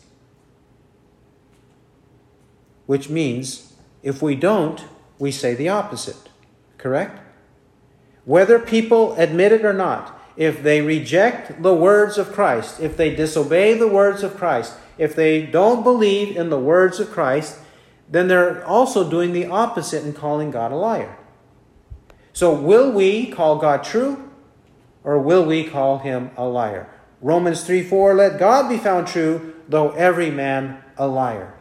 [2.85, 4.83] Which means if we don't,
[5.17, 6.29] we say the opposite.
[6.77, 7.19] Correct?
[8.25, 13.15] Whether people admit it or not, if they reject the words of Christ, if they
[13.15, 17.59] disobey the words of Christ, if they don't believe in the words of Christ,
[18.09, 21.17] then they're also doing the opposite and calling God a liar.
[22.33, 24.29] So, will we call God true
[25.03, 26.89] or will we call him a liar?
[27.21, 31.53] Romans 3 4, let God be found true, though every man a liar.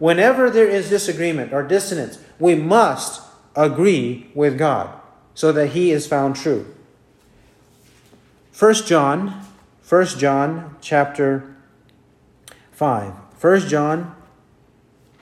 [0.00, 3.22] Whenever there is disagreement or dissonance, we must
[3.54, 4.98] agree with God
[5.34, 6.74] so that he is found true.
[8.58, 9.46] 1 John,
[9.88, 11.54] 1 John chapter
[12.72, 13.12] 5.
[13.40, 14.16] 1 John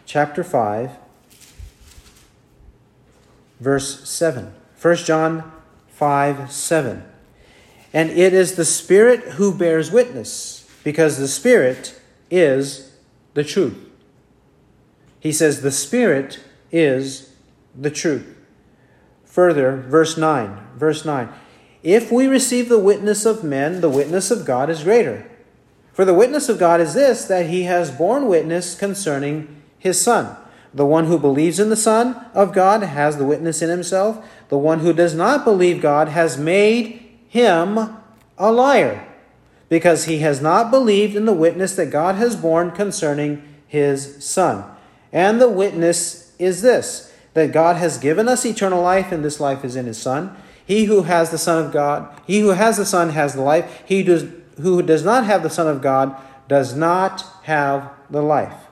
[0.06, 0.92] chapter 5
[3.60, 4.54] verse 7.
[4.80, 5.52] 1 John
[5.88, 7.04] 5 7.
[7.92, 11.98] And it is the Spirit who bears witness, because the Spirit
[12.30, 12.92] is
[13.34, 13.87] the truth.
[15.20, 16.40] He says, The Spirit
[16.70, 17.32] is
[17.74, 18.36] the truth.
[19.24, 20.58] Further, verse 9.
[20.76, 21.28] Verse 9.
[21.82, 25.30] If we receive the witness of men, the witness of God is greater.
[25.92, 30.36] For the witness of God is this, that he has borne witness concerning his Son.
[30.72, 34.24] The one who believes in the Son of God has the witness in himself.
[34.48, 37.96] The one who does not believe God has made him
[38.36, 39.06] a liar,
[39.68, 44.64] because he has not believed in the witness that God has borne concerning his Son.
[45.12, 49.64] And the witness is this that God has given us eternal life, and this life
[49.64, 50.36] is in His Son.
[50.64, 53.82] He who has the Son of God, he who has the Son has the life.
[53.86, 54.26] He does,
[54.60, 56.16] who does not have the Son of God
[56.48, 58.68] does not have the life.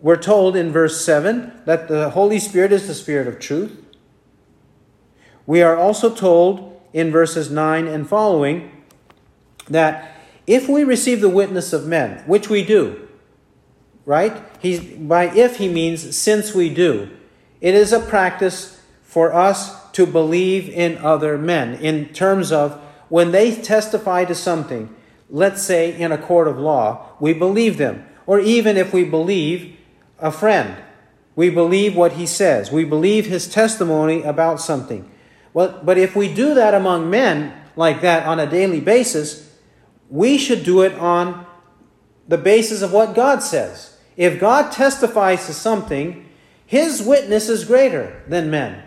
[0.00, 3.82] We're told in verse 7 that the Holy Spirit is the Spirit of truth.
[5.46, 8.70] We are also told in verses 9 and following
[9.68, 13.05] that if we receive the witness of men, which we do,
[14.06, 14.42] right?
[14.60, 17.10] He's, by if he means since we do,
[17.60, 23.32] it is a practice for us to believe in other men in terms of when
[23.32, 24.94] they testify to something,
[25.28, 28.06] let's say in a court of law, we believe them.
[28.26, 29.76] Or even if we believe
[30.18, 30.76] a friend,
[31.34, 35.10] we believe what he says, we believe his testimony about something.
[35.52, 39.50] Well, but if we do that among men like that on a daily basis,
[40.08, 41.46] we should do it on
[42.28, 43.95] the basis of what God says.
[44.16, 46.26] If God testifies to something,
[46.64, 48.82] his witness is greater than men.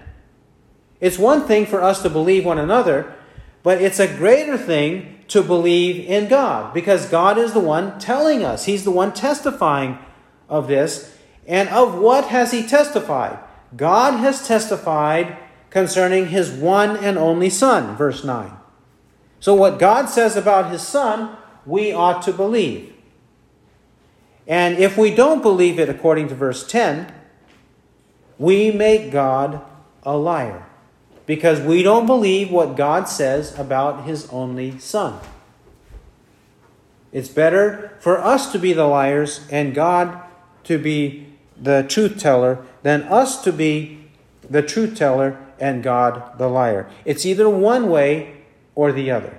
[1.00, 3.16] It's one thing for us to believe one another,
[3.64, 8.44] but it's a greater thing to believe in God because God is the one telling
[8.44, 8.66] us.
[8.66, 10.00] He's the one testifying
[10.50, 11.16] of this.
[11.48, 13.40] And of what has He testified?
[13.76, 15.38] God has testified
[15.70, 18.52] concerning His one and only Son, verse 9.
[19.40, 22.94] So, what God says about His Son, we ought to believe.
[24.50, 27.14] And if we don't believe it according to verse 10,
[28.40, 29.62] we make God
[30.02, 30.66] a liar
[31.28, 35.20] because we don't believe what God says about His only Son.
[37.12, 40.20] It's better for us to be the liars and God
[40.64, 44.10] to be the truth teller than us to be
[44.50, 46.90] the truth teller and God the liar.
[47.06, 48.38] It's either one way
[48.74, 49.38] or the other.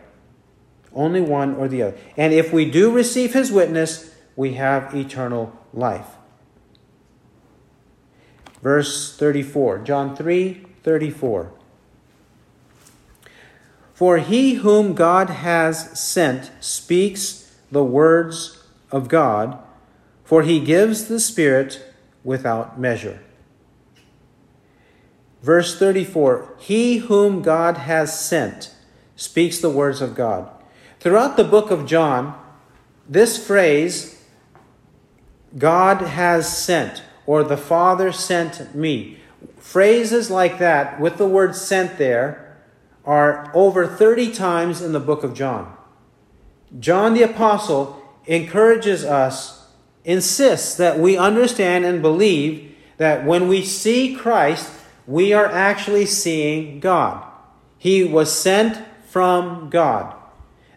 [0.93, 1.99] Only one or the other.
[2.17, 4.10] And if we do receive His witness,
[4.41, 6.17] we have eternal life.
[8.63, 11.53] Verse 34, John 3 34.
[13.93, 19.59] For he whom God has sent speaks the words of God,
[20.25, 21.85] for he gives the Spirit
[22.25, 23.21] without measure.
[25.43, 28.75] Verse 34 He whom God has sent
[29.17, 30.49] speaks the words of God.
[30.99, 32.41] Throughout the book of John,
[33.07, 34.17] this phrase,
[35.59, 39.19] God has sent, or the Father sent me,
[39.59, 42.57] phrases like that with the word sent there
[43.05, 45.75] are over 30 times in the book of John.
[46.79, 49.67] John the Apostle encourages us,
[50.05, 54.71] insists that we understand and believe that when we see Christ,
[55.07, 57.27] we are actually seeing God.
[57.79, 58.79] He was sent
[59.09, 60.15] from God.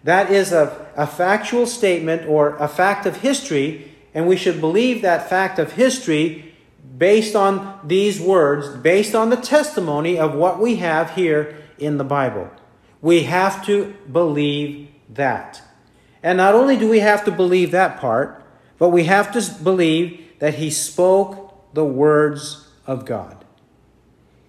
[0.03, 5.01] That is a, a factual statement or a fact of history, and we should believe
[5.01, 6.53] that fact of history
[6.97, 12.03] based on these words, based on the testimony of what we have here in the
[12.03, 12.49] Bible.
[13.01, 15.61] We have to believe that.
[16.21, 18.43] And not only do we have to believe that part,
[18.77, 23.43] but we have to believe that he spoke the words of God.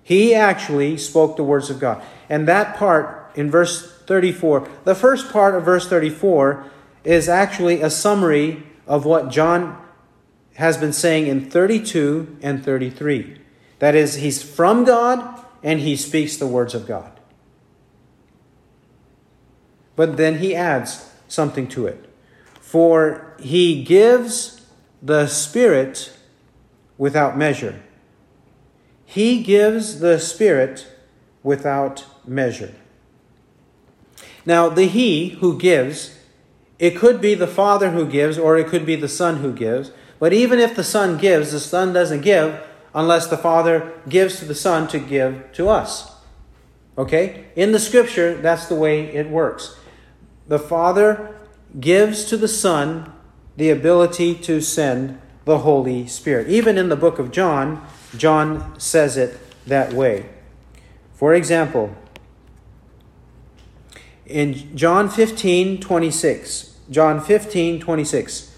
[0.03, 2.03] He actually spoke the words of God.
[2.29, 6.71] And that part in verse 34, the first part of verse 34
[7.05, 9.80] is actually a summary of what John
[10.55, 13.39] has been saying in 32 and 33.
[13.78, 17.11] That is, he's from God and he speaks the words of God.
[19.97, 22.09] But then he adds something to it.
[22.61, 24.66] For he gives
[25.03, 26.12] the Spirit
[26.99, 27.82] without measure.
[29.05, 30.87] He gives the Spirit
[31.43, 32.74] without measure.
[34.47, 36.14] Now, the He who gives,
[36.85, 39.91] it could be the Father who gives, or it could be the Son who gives.
[40.18, 42.62] But even if the Son gives, the Son doesn't give
[42.95, 46.12] unless the Father gives to the Son to give to us.
[46.99, 47.47] Okay?
[47.57, 49.78] In the Scripture, that's the way it works
[50.47, 51.35] the Father
[51.80, 53.11] gives to the Son
[53.57, 56.49] the ability to send the Holy Spirit.
[56.49, 57.82] Even in the book of John,
[58.14, 60.28] John says it that way.
[61.14, 61.97] For example,
[64.26, 68.57] in John 15 26, John 15 26,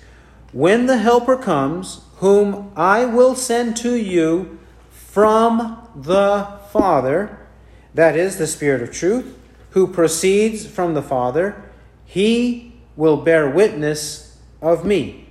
[0.53, 4.59] when the Helper comes, whom I will send to you
[4.91, 7.39] from the Father,
[7.95, 9.39] that is the Spirit of truth,
[9.71, 11.63] who proceeds from the Father,
[12.05, 15.29] he will bear witness of me.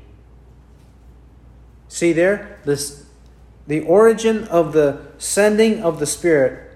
[1.88, 2.60] See there?
[2.66, 3.06] This,
[3.68, 6.72] the origin of the sending of the Spirit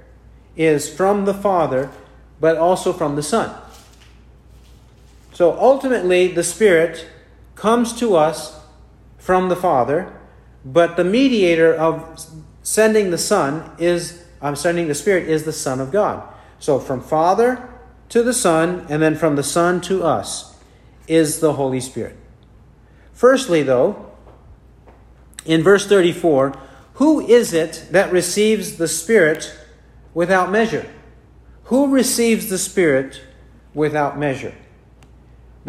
[0.56, 1.92] is from the Father,
[2.40, 3.56] but also from the Son.
[5.40, 7.08] So ultimately, the Spirit
[7.56, 8.60] comes to us
[9.18, 10.12] from the Father,
[10.66, 12.20] but the mediator of
[12.62, 16.28] sending the Son is I'm sending the Spirit is the Son of God.
[16.60, 17.70] So from Father
[18.10, 20.58] to the Son, and then from the Son to us
[21.08, 22.18] is the Holy Spirit.
[23.14, 24.12] Firstly, though,
[25.46, 26.54] in verse 34,
[26.96, 29.58] who is it that receives the Spirit
[30.14, 30.86] without measure?
[31.72, 33.22] Who receives the Spirit
[33.74, 34.54] without measure?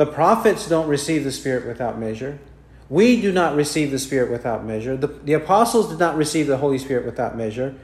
[0.00, 2.38] The prophets don't receive the Spirit without measure.
[2.88, 4.96] We do not receive the Spirit without measure.
[4.96, 7.74] The, the apostles did not receive the Holy Spirit without measure.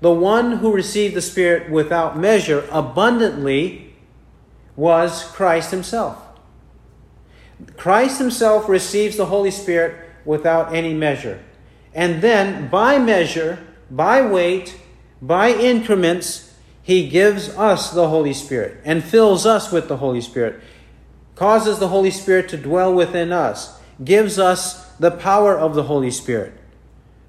[0.00, 3.94] The one who received the Spirit without measure abundantly
[4.74, 6.20] was Christ Himself.
[7.76, 11.40] Christ Himself receives the Holy Spirit without any measure.
[11.94, 14.76] And then, by measure, by weight,
[15.22, 16.52] by increments,
[16.82, 20.60] He gives us the Holy Spirit and fills us with the Holy Spirit,
[21.40, 26.10] causes the Holy Spirit to dwell within us, gives us the power of the Holy
[26.10, 26.52] Spirit.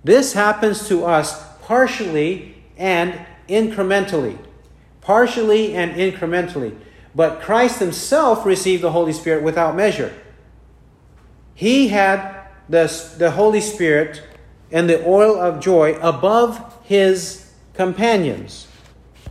[0.04, 4.38] This happens to us partially and incrementally.
[5.00, 6.78] Partially and incrementally.
[7.16, 10.14] But Christ himself received the Holy Spirit without measure.
[11.56, 14.22] He had the, the Holy Spirit
[14.74, 18.68] and the oil of joy above his companions,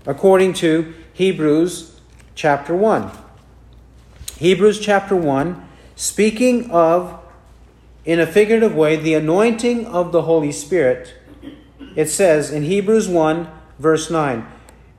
[0.06, 2.00] according to Hebrews
[2.34, 3.29] chapter 1.
[4.40, 7.20] Hebrews chapter 1, speaking of,
[8.06, 11.12] in a figurative way, the anointing of the Holy Spirit,
[11.94, 14.46] it says in Hebrews 1, verse 9,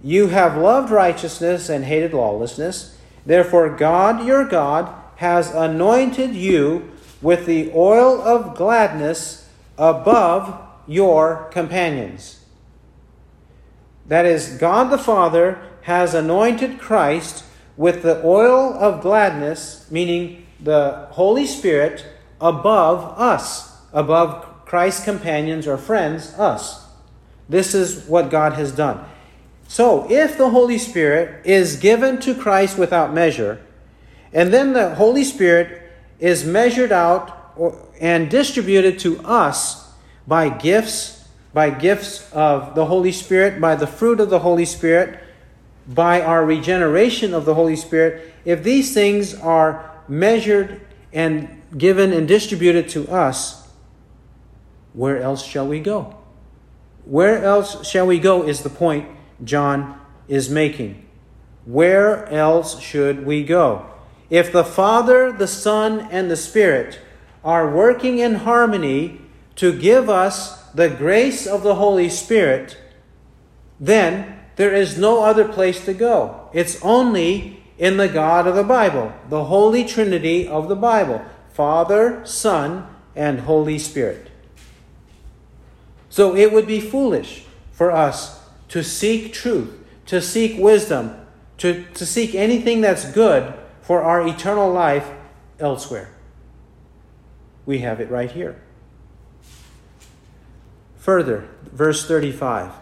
[0.04, 3.00] You have loved righteousness and hated lawlessness.
[3.26, 12.46] Therefore, God, your God, has anointed you with the oil of gladness above your companions.
[14.06, 17.46] That is, God the Father has anointed Christ
[17.78, 22.06] with the oil of gladness, meaning the Holy Spirit,
[22.40, 26.86] above us, above Christ's companions or friends, us.
[27.50, 29.04] This is what God has done.
[29.68, 33.62] So, if the Holy Spirit is given to Christ without measure,
[34.34, 35.82] and then the Holy Spirit
[36.20, 37.56] is measured out
[38.00, 39.92] and distributed to us
[40.28, 45.20] by gifts, by gifts of the Holy Spirit, by the fruit of the Holy Spirit,
[45.88, 50.82] by our regeneration of the Holy Spirit, if these things are measured
[51.14, 53.68] and given and distributed to us,
[54.94, 56.18] where else shall we go?
[57.06, 59.08] Where else shall we go is the point
[59.44, 61.06] John is making.
[61.66, 63.86] Where else should we go?
[64.30, 67.00] If the Father, the Son, and the Spirit
[67.44, 69.22] are working in harmony
[69.56, 72.78] to give us the grace of the Holy Spirit,
[73.80, 76.50] then there is no other place to go.
[76.54, 81.24] It's only in the God of the Bible, the Holy Trinity of the Bible
[81.54, 84.30] Father, Son, and Holy Spirit.
[86.10, 89.74] So it would be foolish for us to seek truth,
[90.06, 91.16] to seek wisdom,
[91.58, 95.10] to, to seek anything that's good for our eternal life
[95.60, 96.10] elsewhere.
[97.66, 98.62] We have it right here.
[100.98, 102.81] Further, verse 35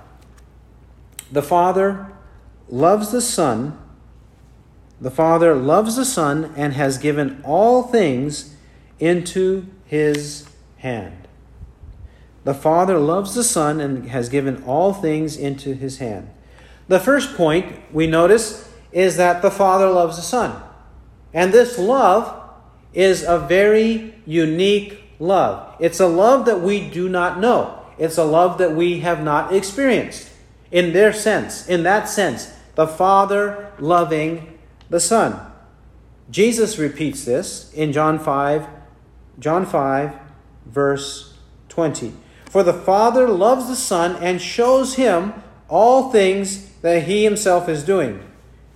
[1.31, 2.07] The Father
[2.69, 3.77] loves the Son.
[4.99, 8.55] The Father loves the Son and has given all things
[8.99, 11.27] into his hand.
[12.43, 16.29] The Father loves the Son and has given all things into his hand.
[16.87, 20.61] The first point we notice is that the Father loves the Son.
[21.33, 22.35] And this love
[22.93, 25.75] is a very unique love.
[25.79, 27.79] It's a love that we do not know.
[27.99, 30.28] It's a love that we have not experienced.
[30.71, 34.57] In their sense, in that sense, the Father loving
[34.89, 35.39] the Son.
[36.29, 38.67] Jesus repeats this in John 5,
[39.39, 40.13] John 5,
[40.65, 41.37] verse
[41.69, 42.13] 20.
[42.45, 45.33] For the Father loves the Son and shows him
[45.67, 48.23] all things that he himself is doing.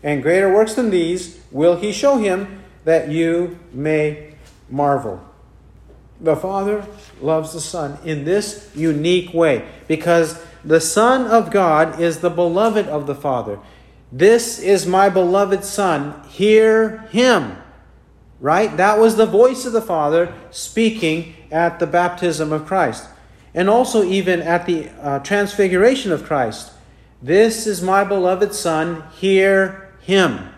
[0.01, 4.33] And greater works than these will he show him that you may
[4.69, 5.23] marvel.
[6.19, 6.85] The Father
[7.21, 12.87] loves the Son in this unique way because the Son of God is the beloved
[12.87, 13.59] of the Father.
[14.11, 16.23] This is my beloved Son.
[16.29, 17.57] Hear him.
[18.39, 18.75] Right?
[18.77, 23.07] That was the voice of the Father speaking at the baptism of Christ.
[23.53, 26.71] And also, even at the uh, transfiguration of Christ.
[27.21, 29.03] This is my beloved Son.
[29.15, 30.49] Hear him.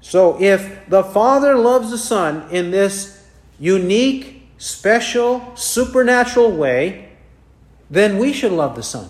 [0.00, 3.26] So, if the Father loves the Son in this
[3.58, 7.05] unique, special, supernatural way,
[7.90, 9.08] then we should love the Son.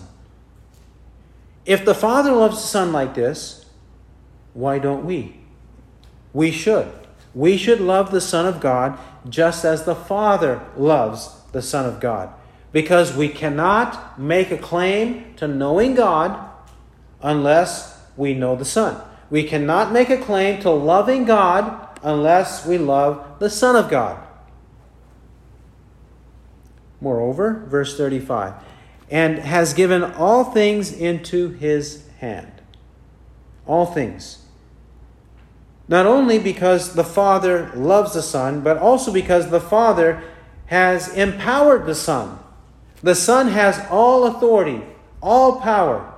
[1.65, 3.65] If the Father loves the Son like this,
[4.53, 5.39] why don't we?
[6.33, 6.91] We should.
[7.33, 8.97] We should love the Son of God
[9.27, 12.33] just as the Father loves the Son of God.
[12.71, 16.37] because we cannot make a claim to knowing God
[17.21, 19.01] unless we know the Son.
[19.29, 24.23] We cannot make a claim to loving God unless we love the Son of God.
[27.01, 28.53] Moreover, verse 35,
[29.09, 32.51] and has given all things into his hand.
[33.65, 34.45] All things.
[35.87, 40.21] Not only because the Father loves the Son, but also because the Father
[40.65, 42.39] has empowered the Son.
[43.01, 44.81] The Son has all authority,
[45.21, 46.13] all power.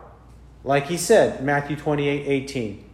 [0.63, 2.85] Like he said, Matthew 28 18.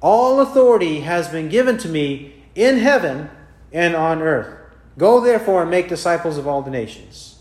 [0.00, 3.30] All authority has been given to me in heaven
[3.72, 4.58] and on earth.
[4.98, 7.31] Go therefore and make disciples of all the nations.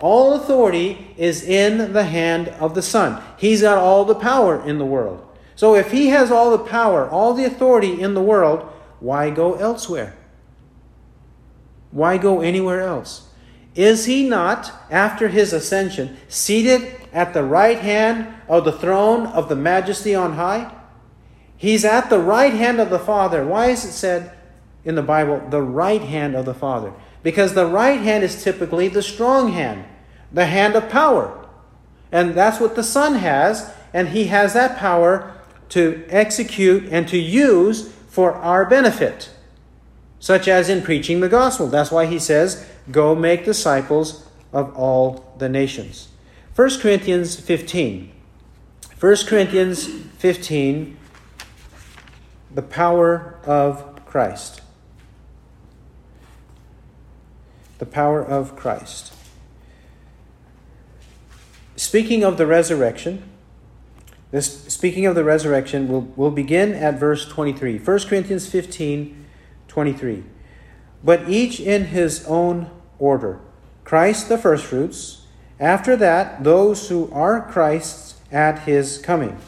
[0.00, 3.22] All authority is in the hand of the Son.
[3.38, 5.26] He's got all the power in the world.
[5.56, 8.68] So if he has all the power, all the authority in the world,
[9.00, 10.16] why go elsewhere?
[11.90, 13.28] Why go anywhere else?
[13.74, 19.48] Is he not, after his ascension, seated at the right hand of the throne of
[19.48, 20.72] the majesty on high?
[21.56, 23.44] He's at the right hand of the Father.
[23.46, 24.32] Why is it said
[24.84, 26.92] in the Bible, the right hand of the Father?
[27.24, 29.84] Because the right hand is typically the strong hand,
[30.30, 31.48] the hand of power.
[32.12, 35.34] And that's what the Son has, and He has that power
[35.70, 39.30] to execute and to use for our benefit,
[40.20, 41.66] such as in preaching the gospel.
[41.66, 46.10] That's why He says, Go make disciples of all the nations.
[46.54, 48.12] 1 Corinthians 15.
[49.00, 50.98] 1 Corinthians 15
[52.54, 54.60] the power of Christ.
[57.78, 59.12] The power of Christ.
[61.76, 63.22] Speaking of the resurrection,
[64.30, 67.78] this speaking of the resurrection, we'll, we'll begin at verse 23.
[67.78, 69.26] 1 Corinthians 15,
[69.68, 70.24] 23.
[71.02, 73.40] But each in his own order.
[73.84, 75.26] Christ the firstfruits,
[75.60, 79.38] after that, those who are Christ's at his coming.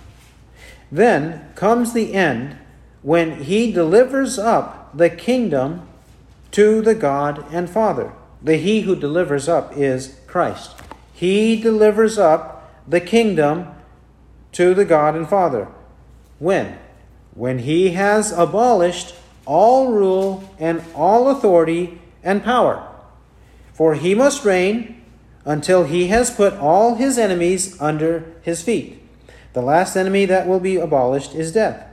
[0.92, 2.56] Then comes the end
[3.02, 5.88] when he delivers up the kingdom
[6.56, 8.12] to the God and Father.
[8.42, 10.74] The he who delivers up is Christ.
[11.12, 13.68] He delivers up the kingdom
[14.52, 15.68] to the God and Father.
[16.38, 16.78] When?
[17.34, 22.86] When he has abolished all rule and all authority and power.
[23.72, 25.02] For he must reign
[25.44, 29.02] until he has put all his enemies under his feet.
[29.52, 31.86] The last enemy that will be abolished is death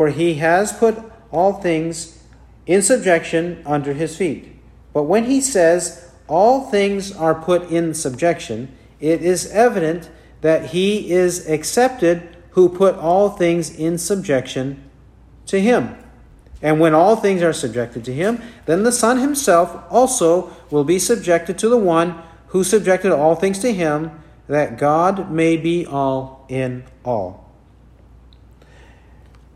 [0.00, 0.96] for he has put
[1.30, 2.19] all things
[2.66, 4.56] in subjection under his feet.
[4.92, 11.10] But when he says all things are put in subjection, it is evident that he
[11.10, 14.82] is accepted who put all things in subjection
[15.46, 15.96] to him.
[16.62, 20.98] And when all things are subjected to him, then the Son himself also will be
[20.98, 24.10] subjected to the one who subjected all things to him,
[24.48, 27.50] that God may be all in all.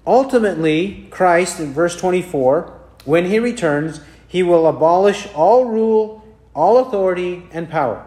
[0.06, 6.24] Ultimately, Christ, in verse 24, when he returns, he will abolish all rule,
[6.54, 8.06] all authority, and power.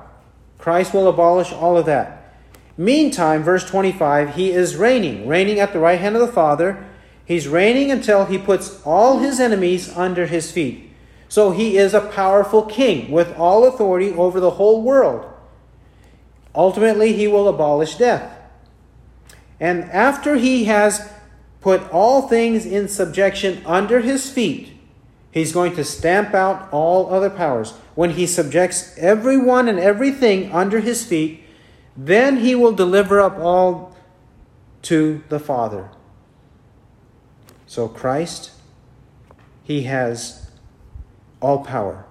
[0.58, 2.36] Christ will abolish all of that.
[2.78, 6.86] Meantime, verse 25, he is reigning, reigning at the right hand of the Father.
[7.26, 10.91] He's reigning until he puts all his enemies under his feet.
[11.30, 15.26] So he is a powerful king with all authority over the whole world.
[16.56, 18.34] Ultimately, he will abolish death.
[19.60, 21.12] And after he has
[21.62, 24.76] put all things in subjection under his feet,
[25.38, 27.71] he's going to stamp out all other powers.
[27.95, 31.43] When he subjects everyone and everything under his feet,
[31.95, 33.95] then he will deliver up all
[34.83, 35.89] to the Father.
[37.65, 38.51] So, Christ,
[39.63, 40.49] he has
[41.41, 42.05] all power.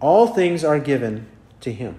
[0.00, 1.26] All things are given
[1.60, 1.96] to him.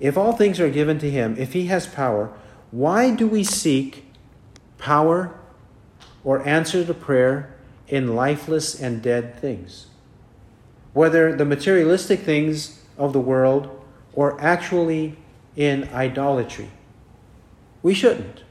[0.00, 2.32] If all things are given to him, if he has power,
[2.70, 4.06] why do we seek
[4.78, 5.38] power
[6.24, 7.53] or answer to prayer
[7.88, 9.86] in lifeless and dead things.
[10.92, 15.16] Whether the materialistic things of the world or actually
[15.56, 16.70] in idolatry.
[17.82, 18.42] We shouldn't.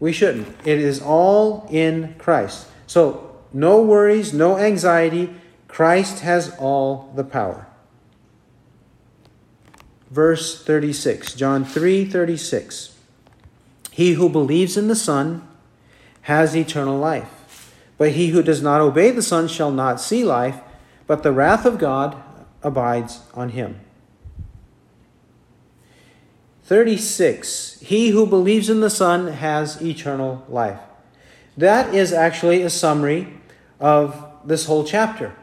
[0.00, 0.48] We shouldn't.
[0.66, 2.66] It is all in Christ.
[2.86, 5.34] So, no worries, no anxiety.
[5.66, 7.66] Christ has all the power.
[10.10, 12.96] Verse 36, John 3 36.
[13.90, 15.46] He who believes in the Son
[16.22, 17.37] has eternal life.
[17.98, 20.60] But he who does not obey the Son shall not see life,
[21.06, 22.16] but the wrath of God
[22.62, 23.80] abides on him.
[26.62, 27.80] 36.
[27.80, 30.78] He who believes in the Son has eternal life.
[31.56, 33.28] That is actually a summary
[33.80, 35.34] of this whole chapter.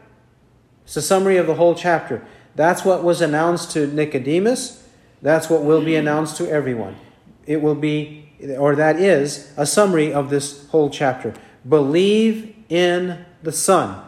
[0.84, 2.24] It's a summary of the whole chapter.
[2.54, 4.84] That's what was announced to Nicodemus.
[5.20, 6.96] That's what will be announced to everyone.
[7.44, 11.34] It will be, or that is, a summary of this whole chapter.
[11.68, 14.02] Believe in the Son.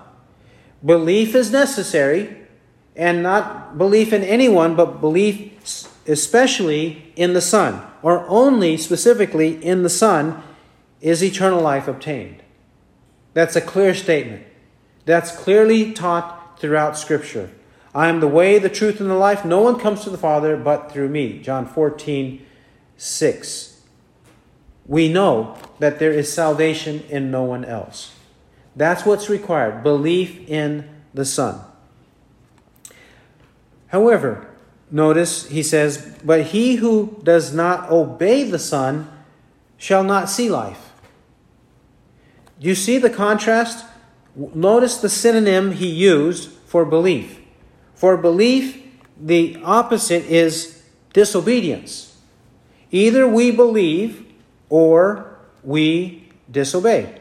[0.84, 2.36] Belief is necessary,
[2.94, 5.52] and not belief in anyone, but belief
[6.06, 10.42] especially in the Son, or only specifically in the Son,
[11.00, 12.42] is eternal life obtained.
[13.34, 14.44] That's a clear statement.
[15.04, 17.50] That's clearly taught throughout Scripture.
[17.94, 19.44] I am the way, the truth, and the life.
[19.44, 21.40] No one comes to the Father but through me.
[21.40, 22.44] John 14,
[22.96, 23.67] 6.
[24.88, 28.14] We know that there is salvation in no one else.
[28.74, 31.60] That's what's required belief in the Son.
[33.88, 34.48] However,
[34.90, 39.10] notice he says, But he who does not obey the Son
[39.76, 40.92] shall not see life.
[42.58, 43.84] Do you see the contrast?
[44.34, 47.40] Notice the synonym he used for belief.
[47.94, 48.82] For belief,
[49.20, 50.82] the opposite is
[51.12, 52.16] disobedience.
[52.90, 54.27] Either we believe
[54.68, 57.20] or we disobey.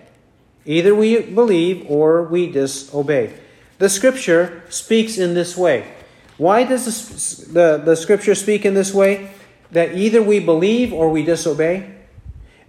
[0.66, 3.34] Either we believe or we disobey.
[3.78, 5.92] The scripture speaks in this way.
[6.38, 9.32] Why does the, the, the scripture speak in this way?
[9.72, 11.96] That either we believe or we disobey?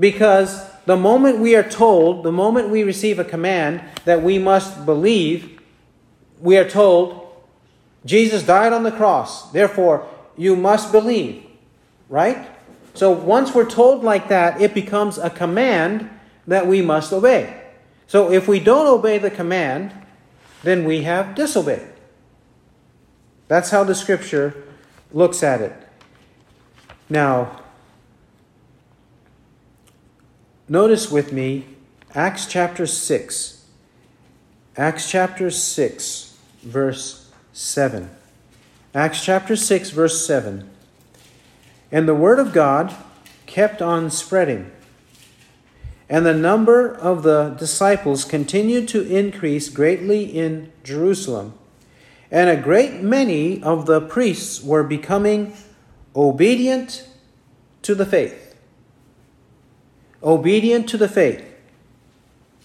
[0.01, 4.87] Because the moment we are told, the moment we receive a command that we must
[4.87, 5.61] believe,
[6.41, 7.27] we are told,
[8.05, 10.07] Jesus died on the cross, therefore
[10.37, 11.45] you must believe.
[12.09, 12.49] Right?
[12.99, 16.11] So once we're told like that, it becomes a command
[16.49, 17.63] that we must obey.
[18.09, 19.93] So if we don't obey the command,
[20.65, 21.93] then we have disobeyed.
[23.47, 24.65] That's how the scripture
[25.13, 25.73] looks at it.
[27.09, 27.63] Now,
[30.69, 31.67] notice with me
[32.17, 33.65] Acts chapter 6.
[34.77, 38.11] Acts chapter 6, verse 7.
[38.93, 40.68] Acts chapter 6, verse 7.
[41.91, 42.95] And the word of God
[43.47, 44.71] kept on spreading
[46.09, 51.55] and the number of the disciples continued to increase greatly in Jerusalem.
[52.31, 55.53] And a great many of the priests were becoming
[56.17, 57.07] obedient
[57.83, 58.57] to the faith.
[60.23, 61.45] Obedient to the faith.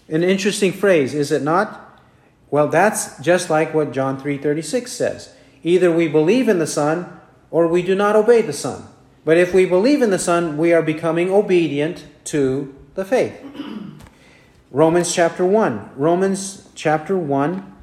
[0.07, 2.01] An interesting phrase, is it not?
[2.49, 5.33] Well, that's just like what John 3:36 says.
[5.63, 7.19] Either we believe in the Son
[7.51, 8.83] or we do not obey the Son.
[9.25, 13.41] But if we believe in the Son, we are becoming obedient to the faith.
[14.71, 15.91] Romans chapter 1.
[15.95, 17.75] Romans chapter 1,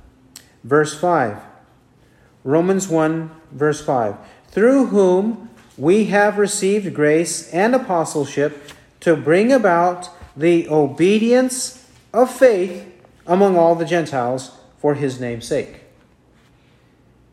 [0.64, 1.38] verse 5.
[2.44, 4.16] Romans 1, verse 5.
[4.48, 12.86] Through whom we have received grace and apostleship to bring about the obedience of faith
[13.26, 15.84] among all the Gentiles for his name's sake.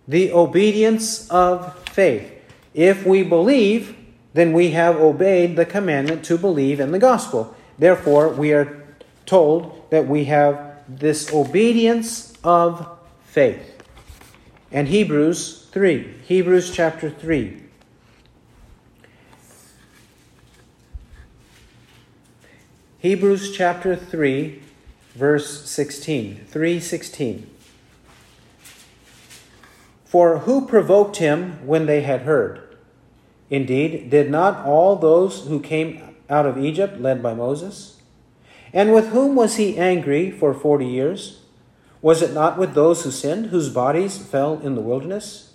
[0.07, 2.31] The obedience of faith.
[2.73, 3.96] If we believe,
[4.37, 7.55] then we have obeyed the commandment to believe in the gospel.
[7.79, 8.83] Therefore, we are
[9.25, 12.87] told that we have this obedience of
[13.23, 13.81] faith.
[14.71, 17.63] And Hebrews 3, Hebrews chapter 3.
[22.99, 24.61] Hebrews chapter 3
[25.17, 26.45] verse 16.
[26.51, 27.47] 3:16.
[30.05, 32.66] For who provoked him when they had heard?
[33.49, 38.01] Indeed, did not all those who came out of Egypt, led by Moses?
[38.73, 41.41] And with whom was he angry for forty years?
[42.01, 45.53] Was it not with those who sinned, whose bodies fell in the wilderness?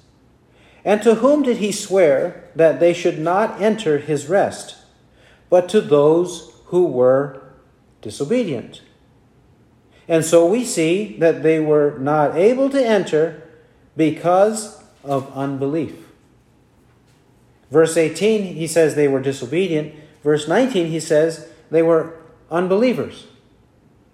[0.85, 4.77] And to whom did he swear that they should not enter his rest,
[5.49, 7.43] but to those who were
[8.01, 8.83] disobedient?
[10.09, 13.47] And so we see that they were not able to enter
[13.97, 16.02] because of unbelief.
[17.73, 22.15] Verse 18, he says they were disobedient verse 19, he says they were
[22.51, 23.27] unbelievers.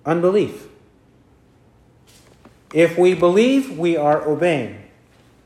[0.04, 0.68] Unbelief.
[2.72, 4.84] If we believe, we are obeying.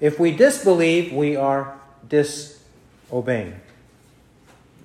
[0.01, 3.61] If we disbelieve, we are disobeying.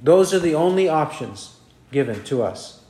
[0.02, 1.58] Those are the only options
[1.92, 2.82] given to us.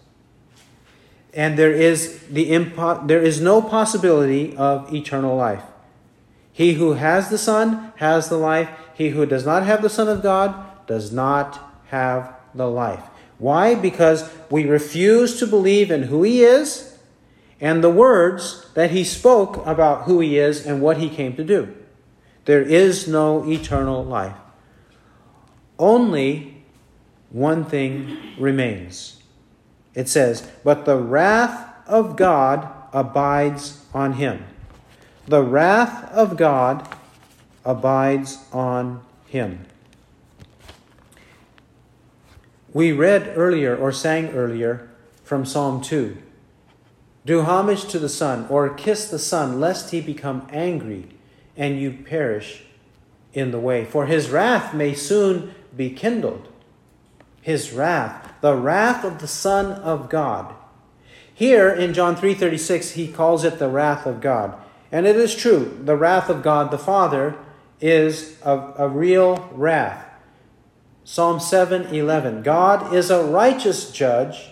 [1.34, 5.64] And there is, the impo- there is no possibility of eternal life.
[6.52, 8.70] He who has the Son has the life.
[8.98, 10.56] He who does not have the Son of God
[10.88, 13.04] does not have the life.
[13.38, 13.76] Why?
[13.76, 16.98] Because we refuse to believe in who He is
[17.62, 21.44] and the words that He spoke about who He is and what He came to
[21.44, 21.76] do.
[22.46, 24.36] There is no eternal life.
[25.78, 26.64] Only
[27.30, 29.22] one thing remains.
[29.94, 34.44] It says, But the wrath of God abides on him.
[35.28, 36.88] The wrath of God
[37.68, 39.66] abides on him.
[42.74, 44.90] We read earlier or sang earlier
[45.24, 46.18] from Psalm 2
[47.26, 51.10] Do homage to the Son, or kiss the Son, lest he become angry
[51.58, 52.64] and you perish
[53.34, 53.84] in the way.
[53.84, 56.48] For his wrath may soon be kindled.
[57.42, 60.54] His wrath, the wrath of the Son of God.
[61.34, 64.56] Here in John 3:36 he calls it the wrath of God.
[64.90, 67.36] And it is true, the wrath of God the Father
[67.80, 70.06] is a, a real wrath.
[71.04, 74.50] Psalm 7:11 God is a righteous judge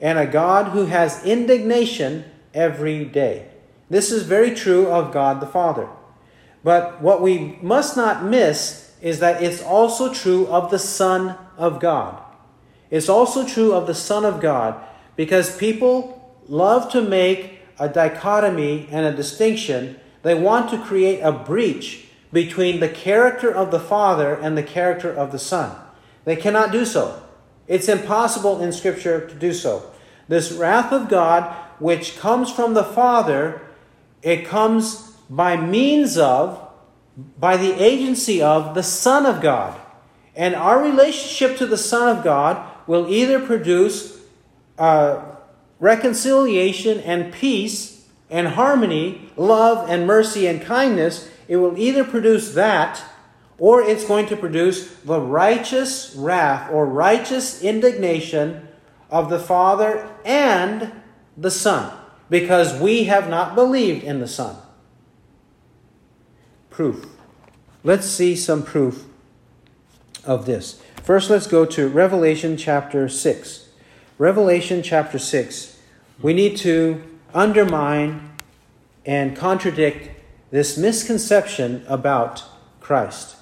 [0.00, 3.48] and a God who has indignation every day.
[3.90, 5.88] This is very true of God the Father.
[6.64, 11.80] But what we must not miss is that it's also true of the Son of
[11.80, 12.22] God.
[12.90, 14.82] It's also true of the Son of God
[15.16, 19.98] because people love to make a dichotomy and a distinction.
[20.22, 25.12] They want to create a breach between the character of the Father and the character
[25.12, 25.76] of the Son.
[26.24, 27.22] They cannot do so.
[27.66, 29.90] It's impossible in Scripture to do so.
[30.28, 33.62] This wrath of God, which comes from the Father,
[34.22, 36.68] it comes by means of,
[37.38, 39.78] by the agency of the Son of God.
[40.34, 44.20] And our relationship to the Son of God will either produce
[44.78, 45.22] uh,
[45.78, 51.30] reconciliation and peace and harmony, love and mercy and kindness.
[51.48, 53.02] It will either produce that
[53.58, 58.68] or it's going to produce the righteous wrath or righteous indignation
[59.10, 60.90] of the Father and
[61.36, 61.96] the Son
[62.30, 64.56] because we have not believed in the Son
[66.72, 67.06] proof.
[67.84, 69.04] Let's see some proof
[70.24, 70.82] of this.
[71.02, 73.68] First, let's go to Revelation chapter 6.
[74.18, 75.78] Revelation chapter 6.
[76.20, 77.02] We need to
[77.34, 78.30] undermine
[79.04, 80.11] and contradict
[80.52, 82.44] this misconception about
[82.78, 83.36] Christ.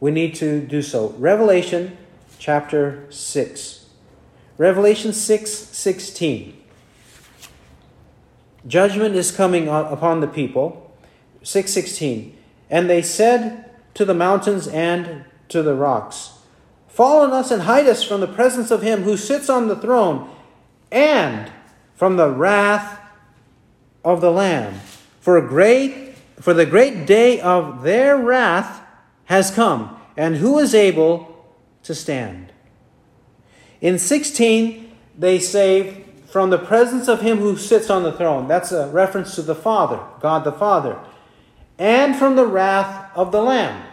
[0.00, 1.10] We need to do so.
[1.16, 1.96] Revelation
[2.38, 3.86] chapter 6.
[4.58, 6.60] Revelation 6 16.
[8.66, 10.92] Judgment is coming upon the people.
[11.44, 12.36] 616.
[12.68, 16.32] And they said to the mountains and to the rocks,
[16.88, 19.76] Fall on us and hide us from the presence of him who sits on the
[19.76, 20.28] throne
[20.90, 21.52] and
[21.94, 22.98] from the wrath
[24.04, 24.80] of the Lamb.
[25.20, 26.05] For a great
[26.40, 28.82] for the great day of their wrath
[29.24, 31.46] has come, and who is able
[31.82, 32.52] to stand?
[33.80, 38.48] In 16, they say, from the presence of him who sits on the throne.
[38.48, 40.98] That's a reference to the Father, God the Father
[41.78, 43.84] and from the wrath of the Lamb.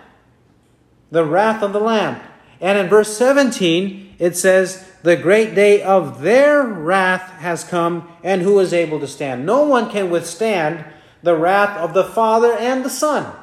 [1.12, 2.22] The wrath of the Lamb.
[2.62, 8.42] And in verse 17, it says, The great day of their wrath has come, and
[8.42, 9.46] who is able to stand?
[9.46, 10.86] No one can withstand
[11.24, 13.34] the wrath of the Father and the Son,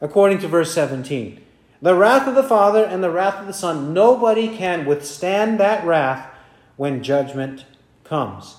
[0.00, 1.40] according to verse 17.
[1.80, 5.86] The wrath of the Father and the wrath of the Son, nobody can withstand that
[5.86, 6.28] wrath
[6.76, 7.64] when judgment
[8.02, 8.56] comes.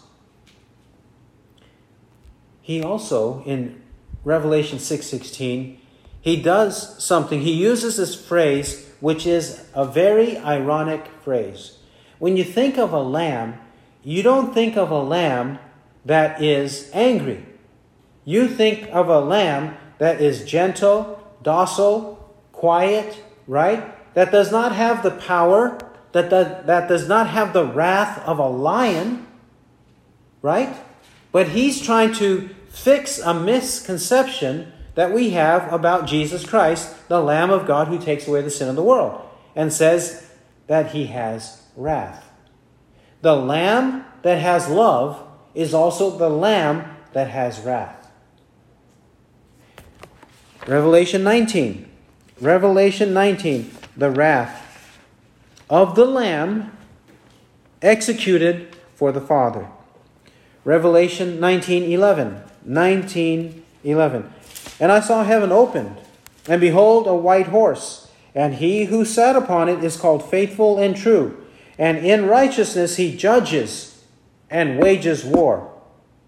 [2.61, 3.81] He also, in
[4.23, 5.77] Revelation 6:16,
[6.21, 7.41] he does something.
[7.41, 11.77] He uses this phrase which is a very ironic phrase.
[12.19, 13.55] When you think of a lamb,
[14.03, 15.59] you don't think of a lamb
[16.05, 17.45] that is angry.
[18.29, 23.83] You think of a lamb that is gentle, docile, quiet, right?
[24.13, 25.79] That does not have the power,
[26.11, 29.25] that does, that does not have the wrath of a lion,
[30.43, 30.77] right?
[31.31, 37.49] But he's trying to fix a misconception that we have about Jesus Christ, the Lamb
[37.49, 40.29] of God who takes away the sin of the world, and says
[40.67, 42.29] that he has wrath.
[43.23, 45.19] The Lamb that has love
[45.55, 47.98] is also the Lamb that has wrath.
[50.69, 51.89] Revelation 19.
[52.39, 53.71] Revelation 19.
[53.97, 54.87] The wrath
[55.67, 56.71] of the Lamb
[57.81, 59.65] executed for the Father.
[60.63, 62.43] Revelation 19:11.
[62.63, 64.29] 19 11.
[64.79, 65.97] And I saw heaven opened,
[66.47, 70.95] and behold, a white horse, and he who sat upon it is called faithful and
[70.95, 71.35] true,
[71.79, 74.03] and in righteousness he judges
[74.51, 75.71] and wages war.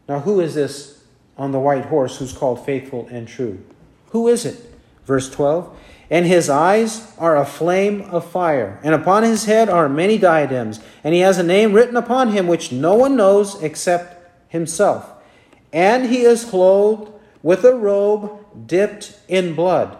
[0.09, 1.03] Now, who is this
[1.37, 3.59] on the white horse who's called faithful and true?
[4.11, 4.73] Who is it?
[5.05, 5.77] Verse 12.
[6.09, 10.81] And his eyes are a flame of fire, and upon his head are many diadems,
[11.05, 15.09] and he has a name written upon him which no one knows except himself.
[15.71, 19.97] And he is clothed with a robe dipped in blood,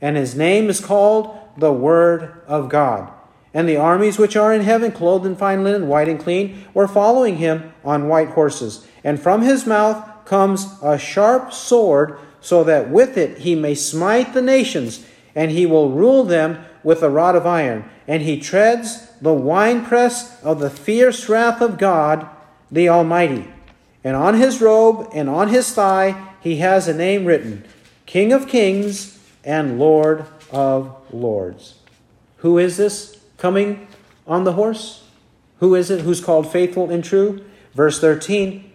[0.00, 3.12] and his name is called the Word of God.
[3.54, 6.88] And the armies which are in heaven, clothed in fine linen, white and clean, were
[6.88, 8.86] following him on white horses.
[9.04, 14.34] And from his mouth comes a sharp sword, so that with it he may smite
[14.34, 17.88] the nations, and he will rule them with a rod of iron.
[18.06, 22.28] And he treads the winepress of the fierce wrath of God,
[22.70, 23.48] the Almighty.
[24.04, 27.64] And on his robe and on his thigh he has a name written
[28.04, 31.76] King of Kings and Lord of Lords.
[32.38, 33.86] Who is this coming
[34.26, 35.08] on the horse?
[35.60, 37.44] Who is it who's called faithful and true?
[37.74, 38.70] Verse 13,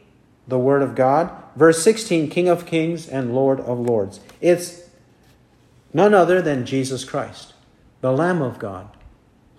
[0.47, 1.29] the Word of God.
[1.57, 4.19] Verse 16, King of Kings and Lord of Lords.
[4.39, 4.91] It's
[5.91, 7.55] none other than Jesus Christ,
[8.01, 8.87] the Lamb of God,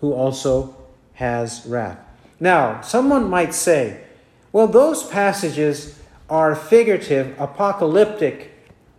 [0.01, 0.77] who also
[1.15, 1.99] has wrath.
[2.39, 4.05] Now, someone might say,
[4.53, 5.99] well, those passages
[6.31, 8.53] are figurative, apocalyptic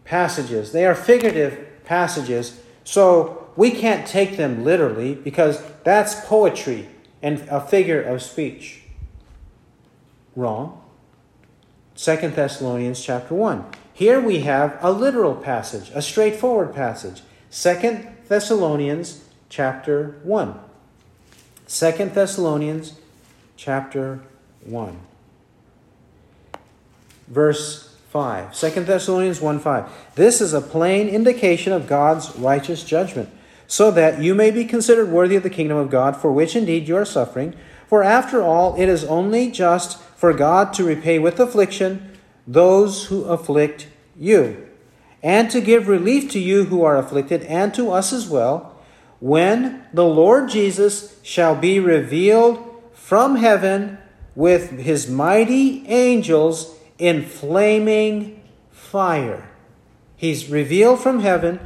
[0.04, 0.74] passages.
[0.74, 6.89] They are figurative passages, so we can't take them literally because that's poetry
[7.22, 8.82] and a figure of speech.
[10.36, 10.78] Wrong.
[12.00, 13.66] Second Thessalonians chapter 1.
[13.91, 17.24] Here we have a literal passage, a straightforward passage.
[17.50, 20.58] Second Thessalonians chapter 1.
[21.68, 22.93] Second Thessalonians
[23.58, 24.22] chapter
[24.64, 24.97] 1.
[27.28, 28.56] Verse 5.
[28.56, 29.91] 2 Thessalonians 1 5.
[30.16, 33.30] This is a plain indication of God's righteous judgment,
[33.68, 36.88] so that you may be considered worthy of the kingdom of God, for which indeed
[36.88, 37.54] you are suffering.
[37.88, 42.11] For after all, it is only just for God to repay with affliction
[42.45, 44.67] those who afflict you,
[45.24, 48.76] and to give relief to you who are afflicted, and to us as well,
[49.22, 52.59] when the Lord Jesus shall be revealed
[52.91, 53.97] from heaven
[54.36, 59.49] with his mighty angels in flaming fire.
[60.17, 61.61] He's revealed from heaven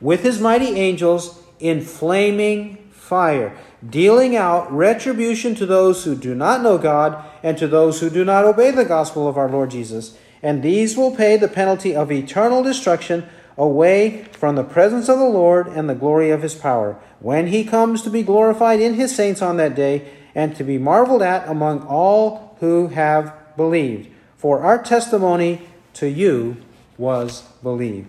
[0.00, 3.56] with his mighty angels in flaming fire
[3.88, 8.24] dealing out retribution to those who do not know God and to those who do
[8.24, 10.16] not obey the gospel of our Lord Jesus.
[10.42, 15.24] And these will pay the penalty of eternal destruction away from the presence of the
[15.24, 19.14] Lord and the glory of his power, when he comes to be glorified in his
[19.14, 24.08] saints on that day and to be marveled at among all who have believed.
[24.36, 25.62] For our testimony
[25.94, 26.58] to you
[26.96, 28.08] was believed.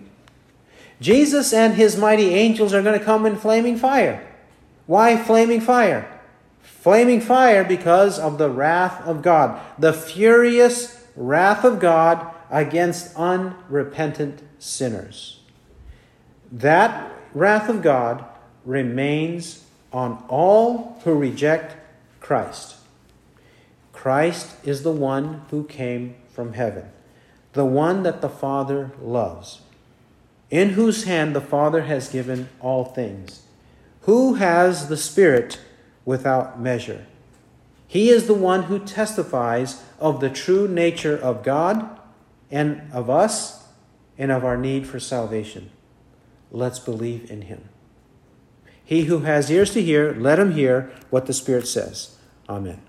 [1.00, 4.29] Jesus and his mighty angels are going to come in flaming fire.
[4.90, 6.10] Why flaming fire?
[6.62, 14.42] Flaming fire because of the wrath of God, the furious wrath of God against unrepentant
[14.58, 15.38] sinners.
[16.50, 18.24] That wrath of God
[18.64, 21.76] remains on all who reject
[22.18, 22.74] Christ.
[23.92, 26.90] Christ is the one who came from heaven,
[27.52, 29.60] the one that the Father loves,
[30.50, 33.42] in whose hand the Father has given all things
[34.10, 35.60] who has the Spirit
[36.04, 37.06] without measure?
[37.86, 41.88] He is the one who testifies of the true nature of God
[42.50, 43.68] and of us
[44.18, 45.70] and of our need for salvation.
[46.50, 47.68] Let's believe in him.
[48.84, 52.16] He who has ears to hear, let him hear what the Spirit says.
[52.48, 52.82] Amen.